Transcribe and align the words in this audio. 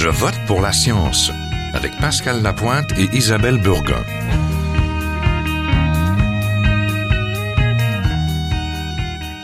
Je 0.00 0.08
vote 0.08 0.38
pour 0.46 0.60
la 0.60 0.70
science 0.70 1.32
avec 1.74 1.90
Pascal 1.98 2.40
Lapointe 2.40 2.92
et 2.96 3.16
Isabelle 3.16 3.60
Burgon. 3.60 4.04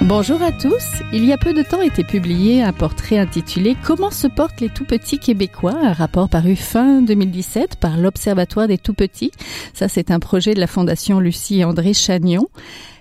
Bonjour 0.02 0.40
à 0.42 0.52
tous. 0.52 1.02
Il 1.12 1.24
y 1.24 1.32
a 1.32 1.38
peu 1.38 1.54
de 1.54 1.64
temps 1.64 1.82
été 1.82 2.04
publié 2.04 2.62
un 2.62 2.72
portrait 2.72 3.18
intitulé 3.18 3.76
Comment 3.82 4.12
se 4.12 4.28
portent 4.28 4.60
les 4.60 4.68
tout 4.68 4.84
petits 4.84 5.18
québécois, 5.18 5.74
un 5.82 5.92
rapport 5.92 6.28
paru 6.28 6.54
fin 6.54 7.02
2017 7.02 7.74
par 7.74 7.96
l'Observatoire 7.96 8.68
des 8.68 8.78
tout 8.78 8.94
petits. 8.94 9.32
Ça, 9.72 9.88
c'est 9.88 10.12
un 10.12 10.20
projet 10.20 10.54
de 10.54 10.60
la 10.60 10.68
Fondation 10.68 11.18
Lucie 11.18 11.64
André 11.64 11.94
Chagnon. 11.94 12.46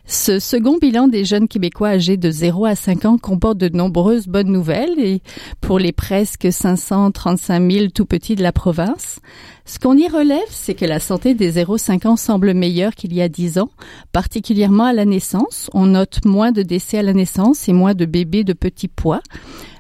Ce 0.06 0.38
second 0.40 0.78
bilan 0.78 1.08
des 1.08 1.24
jeunes 1.24 1.48
Québécois 1.48 1.90
âgés 1.90 2.18
de 2.18 2.30
0 2.30 2.66
à 2.66 2.76
5 2.76 3.06
ans 3.06 3.18
comporte 3.18 3.58
de 3.58 3.70
nombreuses 3.70 4.28
bonnes 4.28 4.52
nouvelles 4.52 5.00
et 5.00 5.22
pour 5.62 5.80
les 5.80 5.94
presque 5.94 6.52
535 6.52 7.72
000 7.72 7.88
tout 7.88 8.05
petits 8.05 8.36
de 8.36 8.44
la 8.44 8.52
province. 8.52 9.20
Ce 9.66 9.80
qu'on 9.80 9.98
y 9.98 10.10
relève, 10.10 10.40
c'est 10.50 10.74
que 10.74 10.84
la 10.84 11.00
santé 11.00 11.36
des 11.36 11.63
0-5 11.63 12.05
ans 12.05 12.16
semble 12.18 12.54
meilleure 12.54 12.96
qu'il 12.96 13.13
y 13.13 13.22
a 13.22 13.30
10 13.30 13.60
ans, 13.60 13.70
particulièrement 14.12 14.84
à 14.84 14.94
la 14.94 15.05
naissance. 15.05 15.70
On 15.74 15.86
note 15.86 16.26
moins 16.26 16.52
de 16.52 16.63
décès 16.63 16.98
à 16.98 17.04
la 17.04 17.13
naissance 17.13 17.70
et 17.70 17.74
moins 17.74 17.94
de 17.94 18.05
bébés 18.05 18.44
de 18.44 18.54
petits 18.54 18.90
poids 18.90 19.22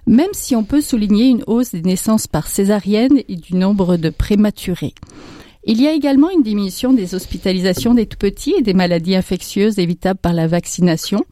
même 0.05 0.33
si 0.33 0.53
on 0.53 0.65
peut 0.65 0.81
souligner 0.81 1.29
une 1.29 1.43
hausse 1.47 1.71
des 1.71 1.81
naissances 1.81 2.27
par 2.27 2.47
césarienne 2.47 3.21
et 3.29 3.35
du 3.37 3.55
nombre 3.55 3.95
de 3.95 4.09
prématurés. 4.09 4.93
Il 5.65 5.81
y 5.81 5.87
a 5.87 5.93
également 5.93 6.29
une 6.29 6.43
diminution 6.43 6.91
des 6.91 7.15
hospitalisations 7.15 7.93
des 7.93 8.05
tout-petits 8.05 8.55
et 8.57 8.61
des 8.61 8.73
maladies 8.73 9.15
infectieuses 9.15 9.79
évitables 9.79 10.19
par 10.19 10.33
la 10.33 10.47
vaccination. 10.47 11.25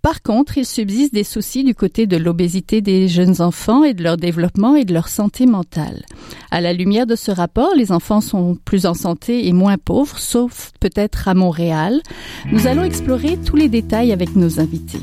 Par 0.00 0.22
contre, 0.22 0.58
il 0.58 0.66
subsiste 0.66 1.14
des 1.14 1.24
soucis 1.24 1.64
du 1.64 1.74
côté 1.74 2.06
de 2.06 2.18
l'obésité 2.18 2.82
des 2.82 3.08
jeunes 3.08 3.40
enfants 3.40 3.84
et 3.84 3.94
de 3.94 4.02
leur 4.02 4.18
développement 4.18 4.76
et 4.76 4.84
de 4.84 4.92
leur 4.92 5.08
santé 5.08 5.46
mentale. 5.46 6.04
À 6.50 6.60
la 6.60 6.74
lumière 6.74 7.06
de 7.06 7.16
ce 7.16 7.30
rapport, 7.30 7.74
les 7.74 7.90
enfants 7.90 8.20
sont 8.20 8.58
plus 8.66 8.84
en 8.84 8.92
santé 8.92 9.46
et 9.46 9.54
moins 9.54 9.78
pauvres, 9.78 10.18
sauf 10.18 10.72
peut-être 10.78 11.26
à 11.28 11.32
Montréal. 11.32 12.02
Nous 12.52 12.66
allons 12.66 12.84
explorer 12.84 13.38
tous 13.38 13.56
les 13.56 13.70
détails 13.70 14.12
avec 14.12 14.36
nos 14.36 14.60
invités. 14.60 15.00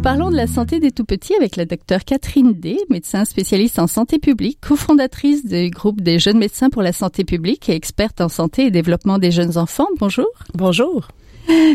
Nous 0.00 0.04
parlons 0.04 0.30
de 0.30 0.36
la 0.36 0.46
santé 0.46 0.80
des 0.80 0.92
tout-petits 0.92 1.34
avec 1.34 1.56
la 1.56 1.66
docteure 1.66 2.06
Catherine 2.06 2.54
D, 2.54 2.78
médecin 2.88 3.26
spécialiste 3.26 3.78
en 3.78 3.86
santé 3.86 4.18
publique, 4.18 4.58
cofondatrice 4.66 5.44
du 5.44 5.68
groupe 5.68 6.00
des 6.00 6.18
jeunes 6.18 6.38
médecins 6.38 6.70
pour 6.70 6.80
la 6.80 6.94
santé 6.94 7.22
publique 7.22 7.68
et 7.68 7.74
experte 7.74 8.22
en 8.22 8.30
santé 8.30 8.64
et 8.64 8.70
développement 8.70 9.18
des 9.18 9.30
jeunes 9.30 9.58
enfants. 9.58 9.88
Bonjour. 9.98 10.24
Bonjour. 10.54 11.08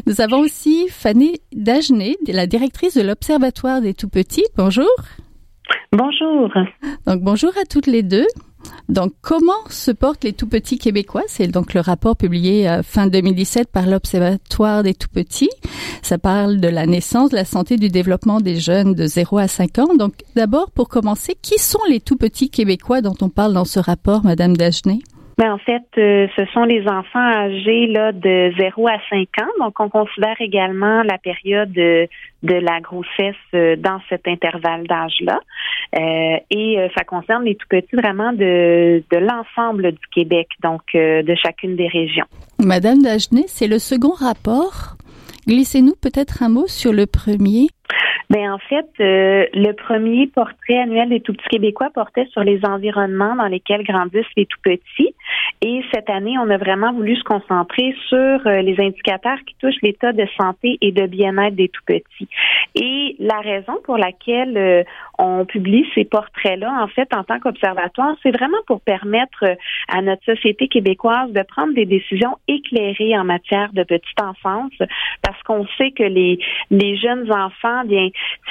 Nous 0.08 0.22
avons 0.22 0.40
aussi 0.40 0.88
Fanny 0.90 1.40
Dagenet, 1.54 2.18
la 2.26 2.48
directrice 2.48 2.96
de 2.96 3.04
l'Observatoire 3.04 3.80
des 3.80 3.94
tout-petits. 3.94 4.48
Bonjour. 4.58 4.90
Bonjour. 5.92 6.52
Donc 7.06 7.22
bonjour 7.22 7.52
à 7.62 7.66
toutes 7.66 7.86
les 7.86 8.02
deux. 8.02 8.26
Donc, 8.90 9.14
comment 9.22 9.54
se 9.70 9.92
portent 9.92 10.24
les 10.24 10.34
tout 10.34 10.48
petits 10.48 10.78
québécois? 10.78 11.24
C'est 11.28 11.48
donc 11.48 11.74
le 11.74 11.82
rapport 11.82 12.16
publié 12.16 12.70
euh, 12.70 12.84
fin 12.84 13.08
2017 13.08 13.70
par 13.72 13.88
l'Observatoire 13.88 14.84
des 14.84 14.94
tout 14.94 15.10
petits. 15.12 15.50
Ça 16.02 16.18
parle 16.18 16.60
de 16.60 16.68
la 16.68 16.86
naissance, 16.86 17.32
de 17.32 17.36
la 17.36 17.46
santé, 17.46 17.78
du 17.78 17.90
développement 17.90 18.42
des 18.42 18.60
jeunes 18.60 18.94
de 18.94 19.08
0 19.08 19.38
à 19.40 19.48
5 19.48 19.80
ans. 19.80 19.96
Donc, 19.96 20.14
d'abord, 20.36 20.70
pour 20.72 20.88
commencer, 20.88 21.36
qui 21.42 21.58
sont 21.58 21.80
les 21.90 22.00
tout 22.00 22.18
petits 22.18 22.50
québécois 22.50 23.02
dont 23.02 23.16
on 23.22 23.30
parle 23.30 23.54
dans 23.54 23.66
ce 23.66 23.80
rapport, 23.80 24.24
Madame 24.24 24.56
Dagenet 24.56 25.00
ben, 25.38 25.52
en 25.52 25.58
fait, 25.58 25.84
euh, 25.98 26.28
ce 26.38 26.46
sont 26.54 26.64
les 26.64 26.88
enfants 26.88 27.20
âgés 27.20 27.88
là 27.88 28.14
de 28.14 28.54
0 28.58 28.88
à 28.88 28.98
5 29.10 29.28
ans. 29.42 29.52
Donc, 29.60 29.80
on 29.80 29.90
considère 29.90 30.40
également 30.40 31.04
la 31.04 31.18
période 31.18 31.72
de, 31.74 32.08
de 32.44 32.56
la 32.56 32.80
grossesse 32.80 33.36
euh, 33.54 33.76
dans 33.76 34.00
cet 34.08 34.28
intervalle 34.30 34.88
d'âge-là. 34.88 35.40
Euh, 35.98 36.38
et 36.50 36.78
ça 36.98 37.04
concerne 37.04 37.44
les 37.44 37.56
tout 37.56 37.68
petits 37.70 37.96
vraiment 37.96 38.32
de, 38.32 39.04
de 39.12 39.18
l'ensemble 39.18 39.92
du 39.92 40.08
Québec, 40.14 40.48
donc 40.62 40.82
de 40.94 41.36
chacune 41.36 41.76
des 41.76 41.88
régions. 41.88 42.26
Madame 42.60 43.02
Dagenet, 43.02 43.46
c'est 43.48 43.68
le 43.68 43.80
second 43.80 44.14
rapport. 44.14 44.96
Glissez-nous 45.48 45.96
peut-être 46.02 46.44
un 46.44 46.50
mot 46.50 46.68
sur 46.68 46.92
le 46.92 47.06
premier. 47.06 47.68
Ben 48.30 48.52
en 48.52 48.58
fait, 48.58 48.88
euh, 49.00 49.46
le 49.54 49.72
premier 49.74 50.28
portrait 50.28 50.80
annuel 50.80 51.10
des 51.10 51.20
tout 51.20 51.34
petits 51.34 51.48
québécois 51.50 51.90
portait 51.94 52.26
sur 52.32 52.44
les 52.44 52.60
environnements 52.66 53.36
dans 53.36 53.48
lesquels 53.48 53.84
grandissent 53.84 54.26
les 54.36 54.48
tout 54.48 54.60
petits. 54.64 55.05
Et 55.68 55.82
cette 55.92 56.12
année, 56.12 56.38
on 56.38 56.48
a 56.52 56.58
vraiment 56.58 56.94
voulu 56.94 57.16
se 57.16 57.24
concentrer 57.24 57.96
sur 58.08 58.18
euh, 58.46 58.62
les 58.62 58.80
indicateurs 58.80 59.40
qui 59.48 59.56
touchent 59.56 59.82
l'état 59.82 60.14
de 60.14 60.28
santé 60.40 60.78
et 60.80 60.92
de 60.92 61.08
bien-être 61.08 61.56
des 61.56 61.70
tout 61.70 61.82
petits. 61.88 62.30
Et 62.76 63.16
la 63.18 63.40
raison 63.40 63.74
pour 63.84 63.98
laquelle 63.98 64.56
euh, 64.56 64.84
on 65.18 65.44
publie 65.44 65.84
ces 65.96 66.06
portraits-là, 66.06 66.72
en 66.84 66.88
fait, 66.88 67.12
en 67.16 67.24
tant 67.24 67.40
qu'observatoire, 67.40 68.16
c'est 68.22 68.30
vraiment 68.30 68.60
pour 68.68 68.80
permettre 68.82 69.44
à 69.88 70.04
notre 70.04 70.24
société 70.26 70.68
québécoise 70.68 71.32
de 71.32 71.42
prendre 71.42 71.74
des 71.74 71.88
décisions 71.88 72.38
éclairées 72.48 73.18
en 73.18 73.24
matière 73.24 73.74
de 73.74 73.82
petite 73.82 74.22
enfance, 74.22 74.74
parce 75.24 75.42
qu'on 75.44 75.66
sait 75.80 75.90
que 75.90 76.04
les 76.04 76.38
les 76.70 76.96
jeunes 76.98 77.32
enfants, 77.32 77.86
bien, 77.86 78.10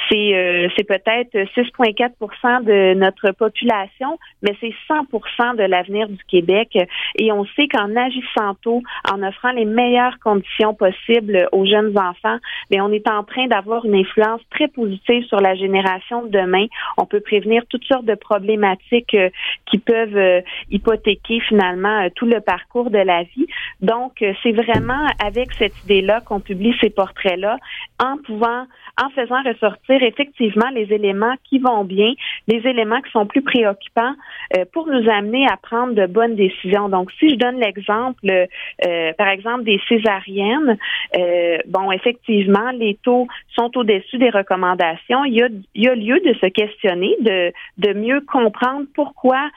c'est 0.09 0.35
euh, 0.35 0.67
c'est 0.75 0.83
peut-être 0.83 1.33
6,4% 1.55 2.65
de 2.65 2.93
notre 2.95 3.31
population, 3.31 4.19
mais 4.41 4.53
c'est 4.59 4.73
100% 4.89 5.55
de 5.55 5.63
l'avenir 5.63 6.09
du 6.09 6.23
Québec. 6.27 6.77
Et 7.15 7.31
on 7.31 7.45
sait 7.55 7.67
qu'en 7.67 7.95
agissant 7.95 8.55
tôt, 8.61 8.81
en 9.11 9.23
offrant 9.23 9.51
les 9.51 9.65
meilleures 9.65 10.17
conditions 10.19 10.73
possibles 10.73 11.47
aux 11.51 11.65
jeunes 11.65 11.97
enfants, 11.97 12.37
mais 12.71 12.81
on 12.81 12.91
est 12.91 13.07
en 13.07 13.23
train 13.23 13.47
d'avoir 13.47 13.85
une 13.85 13.95
influence 13.95 14.41
très 14.51 14.67
positive 14.67 15.25
sur 15.25 15.39
la 15.39 15.55
génération 15.55 16.25
de 16.25 16.29
demain. 16.29 16.65
On 16.97 17.05
peut 17.05 17.21
prévenir 17.21 17.63
toutes 17.69 17.85
sortes 17.85 18.05
de 18.05 18.15
problématiques 18.15 19.13
euh, 19.13 19.29
qui 19.65 19.77
peuvent 19.77 20.17
euh, 20.17 20.41
hypothéquer 20.69 21.39
finalement 21.41 22.07
tout 22.15 22.25
le 22.25 22.41
parcours 22.41 22.89
de 22.89 22.97
la 22.97 23.23
vie. 23.23 23.47
Donc, 23.81 24.23
c'est 24.43 24.51
vraiment 24.51 25.07
avec 25.23 25.53
cette 25.53 25.77
idée-là 25.83 26.21
qu'on 26.21 26.39
publie 26.39 26.75
ces 26.81 26.89
portraits-là, 26.89 27.57
en 27.99 28.17
pouvant 28.17 28.65
en 29.01 29.09
faisant 29.09 29.41
ressortir 29.43 30.01
effectivement 30.03 30.69
les 30.73 30.91
éléments 30.93 31.35
qui 31.49 31.59
vont 31.59 31.83
bien, 31.83 32.13
les 32.47 32.65
éléments 32.65 33.01
qui 33.01 33.11
sont 33.11 33.25
plus 33.25 33.41
préoccupants 33.41 34.13
euh, 34.57 34.65
pour 34.73 34.87
nous 34.87 35.09
amener 35.09 35.45
à 35.47 35.57
prendre 35.57 35.93
de 35.93 36.05
bonnes 36.05 36.35
décisions. 36.35 36.84
Donc, 36.89 37.11
si 37.19 37.29
je 37.29 37.35
donne 37.35 37.59
l'exemple, 37.59 38.47
euh, 38.85 39.13
par 39.13 39.27
exemple, 39.27 39.63
des 39.63 39.79
césariennes, 39.87 40.77
euh, 41.17 41.57
bon, 41.67 41.91
effectivement, 41.91 42.71
les 42.71 42.97
taux 43.03 43.27
sont 43.55 43.75
au-dessus 43.77 44.17
des 44.17 44.29
recommandations. 44.29 45.23
Il 45.25 45.33
y, 45.33 45.43
a, 45.43 45.47
il 45.75 45.83
y 45.83 45.87
a 45.87 45.95
lieu 45.95 46.19
de 46.19 46.33
se 46.33 46.47
questionner, 46.47 47.15
de, 47.21 47.51
de 47.77 47.93
mieux 47.93 48.21
comprendre 48.21 48.85
pourquoi 48.93 49.49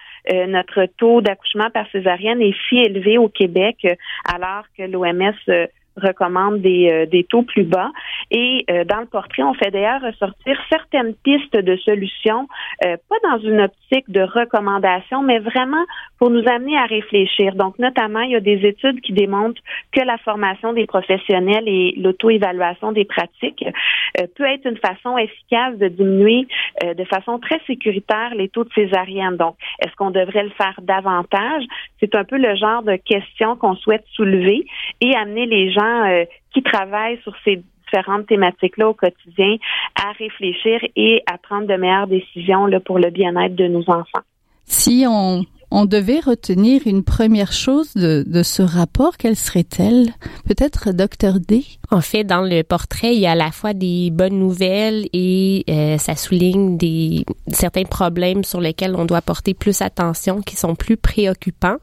notre 0.48 0.84
taux 0.98 1.22
d'accouchement 1.22 1.70
par 1.70 1.90
césarienne 1.90 2.42
est 2.42 2.54
si 2.68 2.76
élevé 2.76 3.16
au 3.16 3.28
Québec, 3.28 3.86
alors 4.30 4.64
que 4.76 4.82
l'OMS 4.82 5.32
recommande 6.00 6.60
des, 6.60 6.90
euh, 6.90 7.06
des 7.06 7.24
taux 7.24 7.42
plus 7.42 7.64
bas. 7.64 7.90
Et 8.30 8.64
euh, 8.70 8.84
dans 8.84 9.00
le 9.00 9.06
portrait, 9.06 9.42
on 9.42 9.54
fait 9.54 9.70
d'ailleurs 9.70 10.00
ressortir 10.02 10.58
certaines 10.70 11.14
pistes 11.14 11.56
de 11.56 11.76
solutions, 11.76 12.48
euh, 12.84 12.96
pas 13.08 13.16
dans 13.22 13.38
une 13.38 13.60
optique 13.60 14.10
de 14.10 14.20
recommandation, 14.20 15.22
mais 15.22 15.38
vraiment 15.38 15.84
pour 16.18 16.30
nous 16.30 16.46
amener 16.48 16.76
à 16.76 16.84
réfléchir. 16.84 17.54
Donc, 17.54 17.78
notamment, 17.78 18.20
il 18.20 18.32
y 18.32 18.36
a 18.36 18.40
des 18.40 18.66
études 18.66 19.00
qui 19.00 19.12
démontrent 19.12 19.60
que 19.92 20.00
la 20.00 20.18
formation 20.18 20.72
des 20.72 20.86
professionnels 20.86 21.64
et 21.66 21.94
l'auto-évaluation 21.96 22.92
des 22.92 23.04
pratiques 23.04 23.64
peut 24.36 24.44
être 24.44 24.66
une 24.66 24.78
façon 24.78 25.16
efficace 25.16 25.76
de 25.78 25.88
diminuer 25.88 26.48
de 26.82 27.04
façon 27.04 27.38
très 27.38 27.60
sécuritaire 27.66 28.34
les 28.34 28.48
taux 28.48 28.64
de 28.64 28.72
césarienne. 28.74 29.36
Donc, 29.36 29.56
est-ce 29.80 29.94
qu'on 29.94 30.10
devrait 30.10 30.42
le 30.42 30.50
faire 30.50 30.74
davantage? 30.82 31.64
C'est 32.00 32.14
un 32.14 32.24
peu 32.24 32.36
le 32.36 32.56
genre 32.56 32.82
de 32.82 32.96
question 32.96 33.56
qu'on 33.56 33.76
souhaite 33.76 34.04
soulever 34.12 34.64
et 35.00 35.14
amener 35.14 35.46
les 35.46 35.70
gens 35.70 35.87
euh, 35.88 36.24
qui 36.52 36.62
travaillent 36.62 37.20
sur 37.22 37.34
ces 37.44 37.62
différentes 37.84 38.26
thématiques-là 38.26 38.88
au 38.88 38.94
quotidien 38.94 39.56
à 39.94 40.12
réfléchir 40.12 40.80
et 40.96 41.22
à 41.26 41.38
prendre 41.38 41.66
de 41.66 41.74
meilleures 41.74 42.06
décisions 42.06 42.66
là, 42.66 42.80
pour 42.80 42.98
le 42.98 43.10
bien-être 43.10 43.54
de 43.54 43.66
nos 43.66 43.88
enfants. 43.88 44.24
Si 44.64 45.06
on 45.08 45.44
on 45.70 45.84
devait 45.84 46.20
retenir 46.20 46.82
une 46.86 47.02
première 47.02 47.52
chose 47.52 47.92
de, 47.94 48.24
de 48.26 48.42
ce 48.42 48.62
rapport, 48.62 49.16
quelle 49.16 49.36
serait-elle? 49.36 50.10
Peut-être 50.46 50.92
docteur 50.92 51.40
D? 51.40 51.64
En 51.90 52.00
fait, 52.00 52.24
dans 52.24 52.42
le 52.42 52.62
portrait, 52.62 53.14
il 53.14 53.20
y 53.20 53.26
a 53.26 53.32
à 53.32 53.34
la 53.34 53.50
fois 53.50 53.74
des 53.74 54.10
bonnes 54.10 54.38
nouvelles 54.38 55.08
et 55.12 55.64
euh, 55.68 55.98
ça 55.98 56.16
souligne 56.16 56.76
des 56.76 57.24
certains 57.48 57.84
problèmes 57.84 58.44
sur 58.44 58.60
lesquels 58.60 58.94
on 58.94 59.04
doit 59.04 59.22
porter 59.22 59.54
plus 59.54 59.80
attention, 59.82 60.42
qui 60.42 60.56
sont 60.56 60.74
plus 60.74 60.96
préoccupants. 60.96 61.76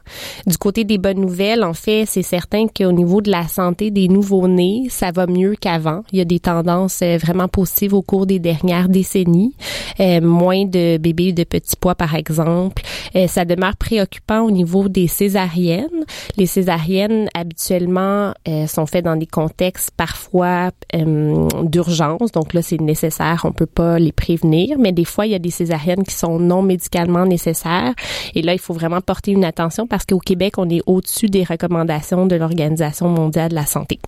Du 0.45 0.57
côté 0.57 0.83
des 0.83 0.97
bonnes 0.97 1.21
nouvelles, 1.21 1.63
en 1.63 1.73
fait, 1.73 2.05
c'est 2.07 2.23
certain 2.23 2.67
qu'au 2.67 2.91
niveau 2.91 3.21
de 3.21 3.31
la 3.31 3.47
santé 3.47 3.91
des 3.91 4.07
nouveaux-nés, 4.07 4.87
ça 4.89 5.11
va 5.11 5.27
mieux 5.27 5.55
qu'avant. 5.59 6.03
Il 6.11 6.19
y 6.19 6.21
a 6.21 6.25
des 6.25 6.39
tendances 6.39 7.01
euh, 7.01 7.17
vraiment 7.17 7.47
positives 7.47 7.93
au 7.93 8.01
cours 8.01 8.25
des 8.25 8.39
dernières 8.39 8.89
décennies. 8.89 9.55
Euh, 9.99 10.21
moins 10.21 10.65
de 10.65 10.97
bébés 10.97 11.33
de 11.33 11.43
petits 11.43 11.75
poids, 11.75 11.95
par 11.95 12.15
exemple. 12.15 12.83
Euh, 13.15 13.27
ça 13.27 13.45
demeure 13.45 13.74
préoccupant 13.75 14.41
au 14.41 14.51
niveau 14.51 14.89
des 14.89 15.07
césariennes. 15.07 16.05
Les 16.37 16.45
césariennes, 16.45 17.29
habituellement, 17.33 18.33
euh, 18.47 18.67
sont 18.67 18.85
faites 18.85 19.05
dans 19.05 19.15
des 19.15 19.27
contextes 19.27 19.91
parfois 19.95 20.71
euh, 20.95 21.47
d'urgence. 21.63 22.31
Donc 22.31 22.53
là, 22.53 22.61
c'est 22.61 22.79
nécessaire. 22.79 23.41
On 23.43 23.51
peut 23.51 23.65
pas 23.65 23.99
les 23.99 24.11
prévenir. 24.11 24.77
Mais 24.79 24.91
des 24.91 25.05
fois, 25.05 25.25
il 25.25 25.31
y 25.31 25.35
a 25.35 25.39
des 25.39 25.51
césariennes 25.51 26.03
qui 26.03 26.13
sont 26.13 26.39
non 26.39 26.61
médicalement 26.61 27.25
nécessaires. 27.25 27.93
Et 28.33 28.41
là, 28.41 28.53
il 28.53 28.59
faut 28.59 28.73
vraiment 28.73 29.01
porter 29.01 29.31
une 29.31 29.45
attention 29.45 29.87
parce 29.87 30.05
qu'au 30.05 30.19
Québec, 30.19 30.55
on 30.57 30.69
est 30.69 30.81
au-dessus 30.85 31.27
des 31.27 31.43
recommandations 31.43 32.25
de 32.25 32.35
l'Organisation 32.35 33.09
mondiale 33.09 33.49
de 33.49 33.55
la 33.55 33.65
santé. 33.65 33.99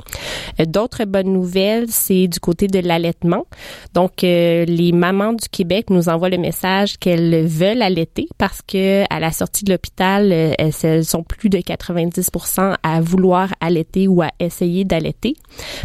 D'autres 0.68 1.06
bonnes 1.06 1.34
nouvelles, 1.34 1.86
c'est 1.90 2.28
du 2.28 2.40
côté 2.40 2.68
de 2.68 2.80
l'allaitement. 2.80 3.46
Donc, 3.94 4.22
les 4.22 4.92
mamans 4.94 5.34
du 5.34 5.48
Québec 5.50 5.90
nous 5.90 6.10
envoient 6.10 6.30
le 6.30 6.38
message 6.38 6.98
qu'elles 6.98 7.46
veulent 7.46 7.82
allaiter 7.82 8.28
parce 8.38 8.62
que 8.62 9.04
à 9.10 9.20
la 9.20 9.32
sortie 9.32 9.57
de 9.64 9.72
l'hôpital, 9.72 10.32
euh, 10.32 10.54
elles 10.58 11.06
sont 11.06 11.24
plus 11.24 11.50
de 11.50 11.58
90% 11.58 12.76
à 12.84 13.02
vouloir 13.02 13.50
allaiter 13.62 14.08
ou 14.08 14.22
à 14.22 14.30
essayer 14.40 14.86
d'allaiter. 14.86 15.36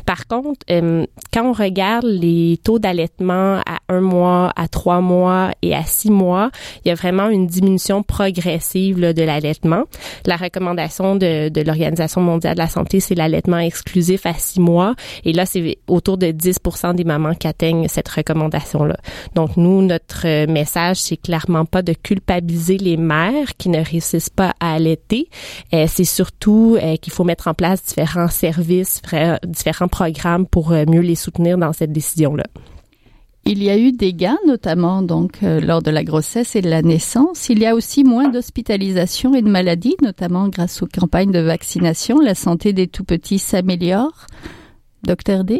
Par 0.06 0.26
contre, 0.26 0.60
euh, 0.70 1.06
quand 1.32 1.44
on 1.44 1.52
regarde 1.52 2.04
les 2.04 2.58
taux 2.62 2.78
d'allaitement 2.78 3.60
à 3.66 3.78
un 3.88 4.00
mois, 4.00 4.52
à 4.56 4.68
trois 4.68 5.00
mois 5.00 5.50
et 5.62 5.74
à 5.74 5.84
six 5.84 6.10
mois, 6.10 6.50
il 6.84 6.88
y 6.88 6.90
a 6.90 6.94
vraiment 6.94 7.28
une 7.28 7.46
diminution 7.46 8.02
progressive 8.02 9.00
de 9.00 9.22
l'allaitement. 9.22 9.84
La 10.26 10.36
recommandation 10.36 11.16
de, 11.16 11.50
l'Organisation 11.64 12.20
mondiale 12.20 12.54
de 12.54 12.60
la 12.60 12.68
santé, 12.68 13.00
c'est 13.00 13.14
l'allaitement 13.14 13.58
exclusif 13.58 14.26
à 14.26 14.34
six 14.34 14.60
mois. 14.60 14.94
Et 15.24 15.32
là, 15.32 15.46
c'est 15.46 15.78
autour 15.88 16.18
de 16.18 16.26
10% 16.26 16.94
des 16.94 17.04
mamans 17.04 17.34
qui 17.34 17.46
atteignent 17.46 17.88
cette 17.88 18.08
recommandation-là. 18.08 18.96
Donc, 19.34 19.56
nous, 19.56 19.82
notre 19.82 20.46
message, 20.46 20.96
c'est 20.96 21.16
clairement 21.16 21.64
pas 21.64 21.82
de 21.82 21.92
culpabiliser 21.92 22.78
les 22.78 22.96
mères 22.96 23.56
qui 23.62 23.68
ne 23.68 23.78
réussissent 23.78 24.28
pas 24.28 24.54
à 24.58 24.74
allaiter. 24.74 25.28
Euh, 25.72 25.86
c'est 25.88 26.04
surtout 26.04 26.76
euh, 26.82 26.96
qu'il 26.96 27.12
faut 27.12 27.22
mettre 27.22 27.46
en 27.46 27.54
place 27.54 27.84
différents 27.84 28.26
services, 28.26 29.00
différents 29.46 29.86
programmes 29.86 30.46
pour 30.46 30.72
euh, 30.72 30.84
mieux 30.88 31.00
les 31.00 31.14
soutenir 31.14 31.58
dans 31.58 31.72
cette 31.72 31.92
décision-là. 31.92 32.44
Il 33.44 33.62
y 33.62 33.70
a 33.70 33.78
eu 33.78 33.92
des 33.92 34.14
gains, 34.14 34.38
notamment 34.46 35.02
donc 35.02 35.38
lors 35.42 35.82
de 35.82 35.90
la 35.90 36.04
grossesse 36.04 36.54
et 36.54 36.60
de 36.60 36.70
la 36.70 36.80
naissance. 36.80 37.48
Il 37.48 37.58
y 37.58 37.66
a 37.66 37.74
aussi 37.74 38.04
moins 38.04 38.28
d'hospitalisation 38.28 39.34
et 39.34 39.42
de 39.42 39.48
maladies, 39.48 39.96
notamment 40.00 40.48
grâce 40.48 40.80
aux 40.80 40.86
campagnes 40.86 41.32
de 41.32 41.40
vaccination. 41.40 42.20
La 42.20 42.36
santé 42.36 42.72
des 42.72 42.86
tout 42.86 43.02
petits 43.02 43.40
s'améliore. 43.40 44.28
Docteur 45.02 45.42
D? 45.42 45.58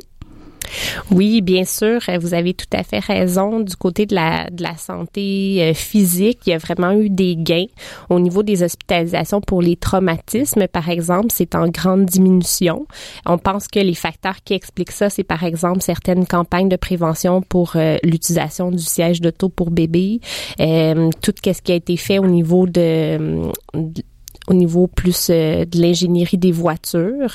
Oui, 1.11 1.41
bien 1.41 1.65
sûr, 1.65 2.01
euh, 2.09 2.19
vous 2.19 2.35
avez 2.35 2.55
tout 2.55 2.67
à 2.73 2.83
fait 2.83 2.99
raison. 2.99 3.61
Du 3.61 3.77
côté 3.77 4.07
de 4.07 4.15
la, 4.15 4.51
de 4.51 4.63
la 4.63 4.77
santé 4.77 5.59
euh, 5.61 5.75
physique, 5.75 6.41
il 6.47 6.51
y 6.51 6.53
a 6.53 6.59
vraiment 6.59 6.93
eu 6.93 7.11
des 7.11 7.37
gains. 7.37 7.67
Au 8.11 8.19
niveau 8.19 8.43
des 8.43 8.63
hospitalisations 8.63 9.41
pour 9.41 9.63
les 9.63 9.77
traumatismes, 9.77 10.67
par 10.69 10.89
exemple, 10.89 11.29
c'est 11.31 11.55
en 11.55 11.69
grande 11.69 12.07
diminution. 12.07 12.87
On 13.27 13.39
pense 13.39 13.69
que 13.69 13.81
les 13.81 13.95
facteurs 13.95 14.37
qui 14.45 14.55
expliquent 14.55 14.93
ça, 14.93 15.11
c'est 15.11 15.25
par 15.25 15.45
exemple 15.45 15.83
certaines 15.83 16.27
campagnes 16.27 16.69
de 16.69 16.77
prévention 16.77 17.43
pour 17.43 17.73
euh, 17.77 17.97
l'utilisation 18.03 18.71
du 18.71 18.83
siège 18.83 19.21
d'auto 19.21 19.49
pour 19.49 19.71
bébé, 19.71 20.21
tout 20.59 21.33
ce 21.37 21.63
qui 21.63 21.73
a 21.73 21.75
été 21.75 21.97
fait 21.97 22.19
au 22.19 22.27
niveau 22.27 22.67
de, 22.67 23.51
de 23.75 24.03
au 24.49 24.55
niveau 24.55 24.87
plus 24.87 25.29
euh, 25.31 25.65
de 25.65 25.81
l'ingénierie 25.81 26.39
des 26.39 26.53
voitures, 26.53 27.35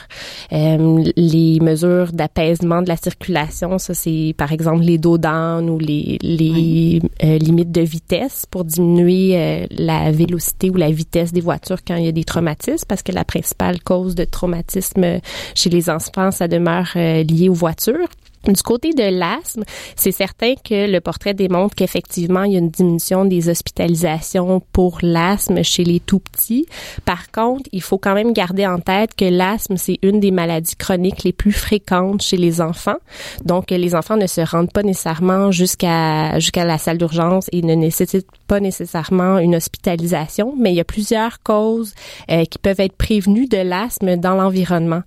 euh, 0.52 1.04
les 1.16 1.60
mesures 1.62 2.12
d'apaisement 2.12 2.82
de 2.82 2.90
la 2.90 2.98
circulation, 2.98 3.78
ça 3.78 3.94
c'est 3.94 4.34
par 4.38 4.52
exemple 4.52 4.84
les 4.84 4.98
dos 4.98 5.18
down 5.18 5.70
ou 5.70 5.80
les, 5.80 6.18
les 6.22 7.02
euh, 7.24 7.38
limites 7.38 7.72
de 7.72 7.82
vitesse 7.82 8.46
pour 8.50 8.66
diminuer 8.66 9.68
la 9.72 10.12
vélocité 10.12 10.70
ou 10.70 10.76
la 10.76 10.92
vitesse 10.92 11.32
des 11.32 11.42
voitures 11.42 11.84
quand 11.86 11.96
il 11.96 12.06
y 12.06 12.10
a 12.10 12.12
des 12.12 12.24
traumatismes, 12.24 12.86
parce 12.88 13.04
que 13.04 13.12
la 13.12 13.24
principale 13.24 13.82
cause 13.82 14.16
de 14.16 14.26
traumatisme 14.26 15.20
chez 15.56 15.70
les 15.70 15.90
enfants, 15.90 16.32
ça 16.32 16.48
demeure 16.48 16.90
lié 16.96 17.50
aux 17.50 17.54
voitures. 17.54 18.08
Du 18.46 18.62
côté 18.62 18.94
de 18.94 19.04
l'asthme, 19.04 19.64
c'est 19.96 20.12
certain 20.12 20.54
que 20.56 20.90
le 20.90 21.02
portrait 21.02 21.34
démontre 21.34 21.76
qu'effectivement, 21.76 22.44
il 22.44 22.54
y 22.54 22.56
a 22.56 22.60
une 22.60 22.70
diminution 22.70 23.26
des 23.26 23.50
hospitalisations 23.50 24.62
pour 24.72 25.00
l'asthme 25.02 25.64
chez 25.64 25.84
les 25.84 26.00
tout 26.00 26.20
petits. 26.20 26.66
Par 27.04 27.32
contre, 27.32 27.70
il 27.74 27.82
faut 27.82 27.98
quand 27.98 28.14
même 28.14 28.32
garder 28.32 28.66
en 28.66 28.80
tête 28.80 29.16
que 29.16 29.26
l'asthme, 29.26 29.76
c'est 29.78 30.00
une 30.02 30.20
des 30.20 30.32
maladies 30.32 30.76
chroniques 30.76 31.24
les 31.24 31.34
plus 31.34 31.52
fréquentes 31.52 32.22
chez 32.22 32.38
les 32.38 32.62
enfants. 32.62 32.98
Donc, 33.44 33.72
les 33.72 33.96
enfants 33.96 34.18
ne 34.18 34.28
se 34.28 34.42
rendent 34.42 34.72
pas 34.72 34.84
nécessairement 34.84 35.52
jusqu'à 35.52 36.40
jusqu'à 36.40 36.64
la 36.64 36.78
salle 36.78 36.98
d'urgence 36.98 37.48
et 37.52 37.62
ne 37.62 37.74
nécessitent 37.74 38.28
pas 38.48 38.60
nécessairement 38.60 39.40
une 39.40 39.56
hospitalisation, 39.56 40.56
mais 40.58 40.72
il 40.72 40.76
y 40.76 40.80
a 40.80 40.86
plusieurs 40.86 41.42
causes 41.44 41.94
euh, 42.32 42.46
qui 42.46 42.58
peuvent 42.58 42.80
être 42.80 42.96
prévenues 42.96 43.48
de 43.48 43.58
l'asthme 43.58 44.16
dans 44.16 44.36
l'environnement. 44.36 45.02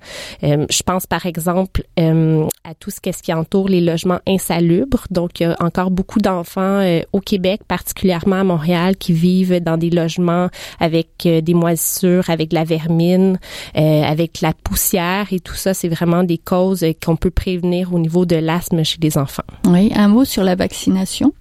Euh, 0.44 0.66
je 0.70 0.82
pense 0.82 1.06
par 1.06 1.26
exemple 1.26 1.82
euh, 1.98 2.46
à 2.64 2.74
tout 2.74 2.90
ce 2.90 3.00
qui 3.00 3.32
entoure 3.32 3.68
les 3.68 3.80
logements 3.80 4.20
insalubres. 4.26 5.04
Donc, 5.10 5.40
il 5.40 5.44
y 5.44 5.46
a 5.46 5.56
encore 5.60 5.90
beaucoup 5.90 6.20
d'enfants 6.20 6.84
au 7.12 7.20
Québec, 7.20 7.62
particulièrement 7.66 8.36
à 8.36 8.44
Montréal, 8.44 8.96
qui 8.96 9.12
vivent 9.12 9.60
dans 9.60 9.76
des 9.76 9.90
logements 9.90 10.48
avec 10.78 11.08
des 11.24 11.54
moisissures, 11.54 12.28
avec 12.28 12.50
de 12.50 12.54
la 12.54 12.64
vermine, 12.64 13.38
avec 13.74 14.40
la 14.40 14.52
poussière 14.52 15.28
et 15.32 15.40
tout 15.40 15.54
ça. 15.54 15.74
C'est 15.74 15.88
vraiment 15.88 16.22
des 16.22 16.38
causes 16.38 16.84
qu'on 17.04 17.16
peut 17.16 17.30
prévenir 17.30 17.94
au 17.94 17.98
niveau 17.98 18.26
de 18.26 18.36
l'asthme 18.36 18.84
chez 18.84 18.98
les 19.00 19.18
enfants. 19.18 19.42
Oui, 19.66 19.90
un 19.94 20.08
mot 20.08 20.24
sur 20.24 20.44
la 20.44 20.54
vaccination. 20.54 21.32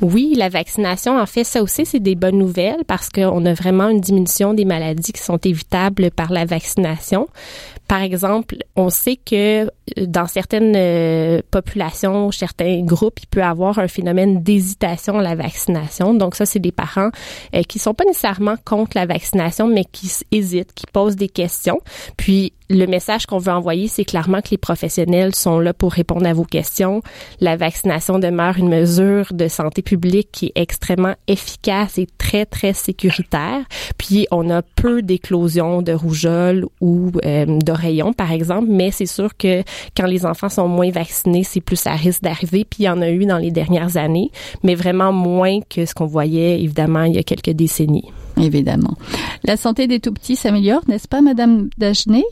Oui, 0.00 0.34
la 0.36 0.48
vaccination, 0.48 1.18
en 1.18 1.26
fait, 1.26 1.44
ça 1.44 1.62
aussi, 1.62 1.86
c'est 1.86 2.00
des 2.00 2.14
bonnes 2.14 2.38
nouvelles 2.38 2.84
parce 2.86 3.08
qu'on 3.08 3.44
a 3.46 3.54
vraiment 3.54 3.88
une 3.88 4.00
diminution 4.00 4.54
des 4.54 4.64
maladies 4.64 5.12
qui 5.12 5.22
sont 5.22 5.38
évitables 5.38 6.10
par 6.10 6.30
la 6.30 6.44
vaccination. 6.44 7.28
Par 7.90 8.02
exemple, 8.02 8.58
on 8.76 8.88
sait 8.88 9.16
que 9.16 9.64
euh, 9.64 9.68
dans 9.98 10.28
certaines 10.28 10.74
euh, 10.76 11.40
populations, 11.50 12.30
certains 12.30 12.82
groupes, 12.82 13.18
il 13.20 13.26
peut 13.26 13.42
avoir 13.42 13.80
un 13.80 13.88
phénomène 13.88 14.44
d'hésitation 14.44 15.18
à 15.18 15.22
la 15.22 15.34
vaccination. 15.34 16.14
Donc 16.14 16.36
ça, 16.36 16.46
c'est 16.46 16.60
des 16.60 16.70
parents 16.70 17.10
euh, 17.52 17.62
qui 17.62 17.80
sont 17.80 17.92
pas 17.92 18.04
nécessairement 18.04 18.54
contre 18.64 18.92
la 18.94 19.06
vaccination, 19.06 19.66
mais 19.66 19.84
qui 19.84 20.08
hésitent, 20.30 20.72
qui 20.72 20.86
posent 20.86 21.16
des 21.16 21.28
questions. 21.28 21.80
Puis 22.16 22.52
le 22.70 22.86
message 22.86 23.26
qu'on 23.26 23.38
veut 23.38 23.52
envoyer, 23.52 23.88
c'est 23.88 24.04
clairement 24.04 24.40
que 24.40 24.50
les 24.52 24.58
professionnels 24.58 25.34
sont 25.34 25.58
là 25.58 25.74
pour 25.74 25.92
répondre 25.92 26.26
à 26.26 26.32
vos 26.32 26.44
questions. 26.44 27.02
La 27.40 27.56
vaccination 27.56 28.20
demeure 28.20 28.58
une 28.58 28.68
mesure 28.68 29.26
de 29.32 29.48
santé 29.48 29.82
publique 29.82 30.28
qui 30.30 30.46
est 30.46 30.52
extrêmement 30.54 31.14
efficace 31.26 31.98
et 31.98 32.06
très, 32.16 32.46
très 32.46 32.72
sécuritaire. 32.72 33.64
Puis, 33.98 34.28
on 34.30 34.48
a 34.50 34.62
peu 34.62 35.02
d'éclosions 35.02 35.82
de 35.82 35.92
rougeole 35.92 36.64
ou 36.80 37.10
euh, 37.26 37.58
d'oreillons, 37.58 38.12
par 38.12 38.30
exemple, 38.30 38.68
mais 38.70 38.92
c'est 38.92 39.06
sûr 39.06 39.36
que 39.36 39.64
quand 39.96 40.06
les 40.06 40.24
enfants 40.24 40.48
sont 40.48 40.68
moins 40.68 40.90
vaccinés, 40.90 41.42
c'est 41.42 41.60
plus 41.60 41.84
à 41.88 41.94
risque 41.94 42.22
d'arriver. 42.22 42.64
Puis, 42.64 42.84
il 42.84 42.86
y 42.86 42.88
en 42.88 43.02
a 43.02 43.10
eu 43.10 43.26
dans 43.26 43.38
les 43.38 43.50
dernières 43.50 43.96
années, 43.96 44.30
mais 44.62 44.76
vraiment 44.76 45.12
moins 45.12 45.58
que 45.68 45.86
ce 45.86 45.94
qu'on 45.94 46.06
voyait, 46.06 46.62
évidemment, 46.62 47.02
il 47.02 47.16
y 47.16 47.18
a 47.18 47.24
quelques 47.24 47.50
décennies. 47.50 48.12
Évidemment. 48.36 48.94
La 49.42 49.56
santé 49.56 49.88
des 49.88 49.98
tout-petits 49.98 50.36
s'améliore, 50.36 50.82
n'est-ce 50.86 51.08
pas, 51.08 51.20
Madame 51.20 51.68
Dagenet? 51.76 52.24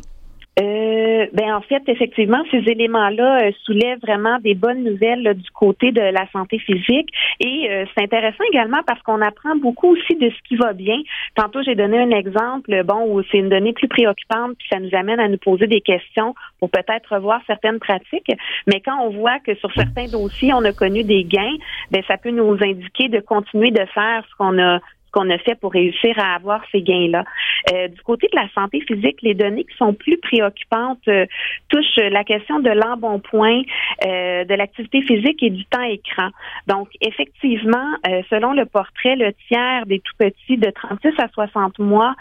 Euh, 0.61 1.27
ben 1.33 1.55
en 1.55 1.61
fait, 1.61 1.83
effectivement, 1.87 2.43
ces 2.51 2.59
éléments-là 2.59 3.43
euh, 3.43 3.51
soulèvent 3.65 4.01
vraiment 4.01 4.39
des 4.41 4.55
bonnes 4.55 4.83
nouvelles 4.83 5.35
du 5.35 5.51
côté 5.51 5.93
de 5.93 6.01
la 6.01 6.29
santé 6.33 6.59
physique. 6.59 7.11
Et 7.41 7.69
euh, 7.71 7.85
c'est 7.95 8.05
intéressant 8.05 8.43
également 8.53 8.81
parce 8.87 9.01
qu'on 9.03 9.21
apprend 9.21 9.55
beaucoup 9.57 9.89
aussi 9.93 10.17
de 10.17 10.31
ce 10.31 10.49
qui 10.49 10.57
va 10.57 10.73
bien. 10.73 10.97
Tantôt, 11.37 11.63
j'ai 11.63 11.75
donné 11.75 12.01
un 12.01 12.11
exemple, 12.11 12.83
bon, 12.85 13.07
où 13.09 13.23
c'est 13.31 13.39
une 13.39 13.49
donnée 13.49 13.73
plus 13.73 13.89
préoccupante, 13.89 14.57
puis 14.59 14.69
ça 14.71 14.81
nous 14.81 14.95
amène 14.95 15.21
à 15.21 15.29
nous 15.29 15.39
poser 15.39 15.67
des 15.67 15.81
questions 15.81 16.35
pour 16.59 16.71
peut-être 16.71 17.15
revoir 17.15 17.41
certaines 17.47 17.79
pratiques. 17.79 18.33
Mais 18.67 18.81
quand 18.81 18.99
on 19.01 19.11
voit 19.11 19.39
que 19.39 19.55
sur 19.57 19.73
certains 19.75 20.07
dossiers, 20.07 20.53
on 20.55 20.65
a 20.65 20.73
connu 20.73 21.05
des 21.05 21.25
gains, 21.25 21.57
ben 21.93 22.03
ça 22.09 22.17
peut 22.17 22.31
nous 22.31 22.57
indiquer 22.61 23.09
de 23.09 23.21
continuer 23.21 23.71
de 23.71 23.85
faire 23.95 24.25
ce 24.29 24.35
qu'on 24.37 24.59
a 24.59 24.81
qu'on 25.13 25.31
a 25.31 25.39
fait 25.39 25.55
pour 25.55 25.73
réussir 25.73 26.19
à 26.19 26.35
avoir 26.35 26.63
ces 26.73 26.83
gains-là. 26.83 27.25
Euh, 27.73 27.89
du 27.89 28.01
côté 28.03 28.29
de 28.33 28.37
la 28.37 28.49
santé 28.55 28.81
physique, 28.81 29.23
les 29.23 29.35
données 29.35 29.65
qui 29.65 29.77
sont 29.77 29.95
plus 29.95 30.19
préoccupantes 30.19 31.07
euh, 31.09 31.27
touchent 31.69 31.97
la 31.97 32.25
question 32.25 32.61
de 32.61 32.71
l'embonpoint, 32.71 33.63
de 34.03 34.55
l'activité 34.55 35.03
physique 35.03 35.43
et 35.43 35.51
du 35.51 35.65
temps 35.67 35.83
écran. 35.83 36.29
Donc, 36.67 36.89
effectivement, 37.01 37.97
selon 38.31 38.53
le 38.53 38.65
portrait, 38.65 39.17
le 39.17 39.33
tiers 39.49 39.85
des 39.87 40.01
tout 40.01 40.15
petits 40.19 40.57
de 40.57 40.71
36 40.71 41.11
à 41.19 41.29
60 41.29 41.79
mois 41.79 42.15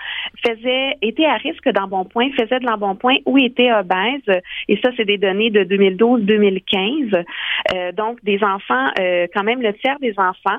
faisait, 0.46 0.98
était 1.02 1.26
à 1.26 1.36
risque 1.36 1.70
d'embonpoint, 1.70 2.30
faisait 2.32 2.60
de 2.60 2.66
l'embonpoint 2.66 3.16
ou 3.26 3.38
était 3.38 3.72
obèse. 3.72 4.42
Et 4.68 4.78
ça, 4.84 4.90
c'est 4.98 5.06
des 5.06 5.18
données 5.18 5.50
de 5.50 5.64
2012-2015. 5.64 7.94
donc, 7.94 8.22
des 8.24 8.44
enfants, 8.44 8.88
quand 9.34 9.44
même 9.44 9.62
le 9.62 9.74
tiers 9.74 10.00
des 10.00 10.14
enfants 10.18 10.58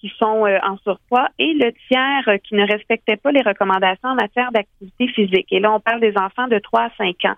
qui 0.00 0.12
sont 0.18 0.44
en 0.46 0.76
surpoids 0.78 1.28
et 1.38 1.54
le 1.54 1.72
tiers 1.88 2.38
qui 2.44 2.54
ne 2.54 2.66
respectait 2.66 3.16
pas 3.16 3.32
les 3.32 3.42
recommandations 3.42 4.08
en 4.08 4.14
matière 4.14 4.50
d'activité 4.52 5.08
physique. 5.08 5.46
Et 5.50 5.60
là, 5.60 5.72
on 5.72 5.80
parle 5.80 6.00
des 6.00 6.16
enfants 6.16 6.48
de 6.48 6.58
3 6.58 6.82
à 6.82 6.90
5 6.98 7.24
ans. 7.24 7.36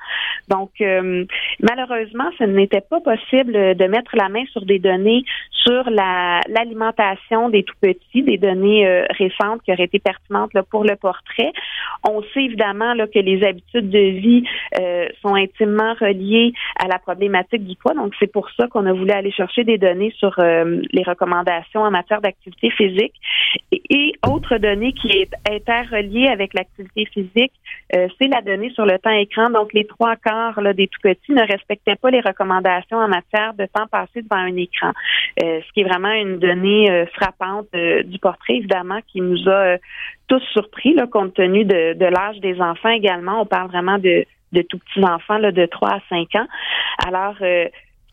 Donc, 0.48 0.70
euh, 0.80 1.24
malheureusement, 1.60 2.28
ce 2.38 2.44
n'était 2.44 2.80
pas 2.80 3.00
possible 3.00 3.52
de 3.52 3.86
mettre 3.86 4.16
la 4.16 4.28
main 4.28 4.44
sur 4.52 4.64
des 4.64 4.78
données 4.78 5.24
sur 5.50 5.90
l'alimentation 5.90 7.50
des 7.50 7.64
tout-petits, 7.64 8.22
des 8.22 8.38
données 8.38 8.86
euh, 8.86 9.04
récentes 9.18 9.62
qui 9.62 9.72
auraient 9.72 9.84
été 9.84 9.98
pertinentes 9.98 10.54
là, 10.54 10.62
pour 10.62 10.84
le 10.84 10.96
portrait. 10.96 11.52
On 12.08 12.22
sait 12.34 12.44
évidemment 12.44 12.94
là, 12.94 13.06
que 13.06 13.18
les 13.18 13.44
habitudes 13.46 13.90
de 13.90 13.98
vie 13.98 14.44
euh, 14.80 15.06
sont 15.20 15.34
intimement 15.34 15.94
reliées 16.00 16.52
à 16.82 16.88
la 16.88 16.98
problématique 16.98 17.66
du 17.66 17.76
poids. 17.76 17.94
Donc, 17.94 18.14
c'est 18.18 18.32
pour 18.32 18.48
ça 18.52 18.68
qu'on 18.68 18.86
a 18.86 18.92
voulu 18.92 19.10
aller 19.10 19.32
chercher 19.32 19.64
des 19.64 19.76
données 19.76 20.14
sur 20.18 20.34
les 20.38 21.02
recommandations 21.02 21.82
en 21.82 21.90
matière 21.90 22.20
d'activité 22.20 22.49
physique. 22.58 23.14
Et, 23.72 24.12
autre 24.26 24.58
donnée 24.58 24.92
qui 24.92 25.08
est 25.08 25.30
interreliée 25.50 26.28
avec 26.28 26.54
l'activité 26.54 27.06
physique, 27.06 27.52
euh, 27.94 28.08
c'est 28.20 28.28
la 28.28 28.40
donnée 28.42 28.70
sur 28.70 28.84
le 28.86 28.98
temps 28.98 29.10
écran. 29.10 29.50
Donc, 29.50 29.72
les 29.72 29.86
trois 29.86 30.16
quarts 30.16 30.60
des 30.74 30.88
tout 30.88 31.00
petits 31.02 31.32
ne 31.32 31.46
respectaient 31.46 31.96
pas 31.96 32.10
les 32.10 32.20
recommandations 32.20 32.98
en 32.98 33.08
matière 33.08 33.54
de 33.54 33.66
temps 33.66 33.86
passé 33.90 34.22
devant 34.22 34.42
un 34.42 34.56
écran. 34.56 34.92
Euh, 35.42 35.60
ce 35.66 35.72
qui 35.72 35.80
est 35.80 35.84
vraiment 35.84 36.12
une 36.12 36.38
donnée 36.38 36.90
euh, 36.90 37.06
frappante 37.06 37.68
du 37.72 38.18
portrait, 38.18 38.56
évidemment, 38.56 39.00
qui 39.06 39.20
nous 39.20 39.48
a 39.48 39.76
tous 40.28 40.42
surpris, 40.52 40.96
compte 41.10 41.34
tenu 41.34 41.64
de, 41.64 42.04
l'âge 42.04 42.38
des 42.40 42.60
enfants 42.60 42.90
également. 42.90 43.40
On 43.40 43.46
parle 43.46 43.68
vraiment 43.68 43.98
de, 43.98 44.24
de 44.52 44.62
tout 44.62 44.78
petits 44.78 45.04
enfants 45.04 45.38
de 45.38 45.66
3 45.66 45.88
à 45.88 46.00
5 46.08 46.34
ans. 46.36 46.46
Alors, 47.06 47.36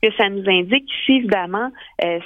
ce 0.01 0.10
que 0.10 0.16
ça 0.16 0.30
nous 0.30 0.44
indique 0.48 0.89
évidemment, 1.08 1.72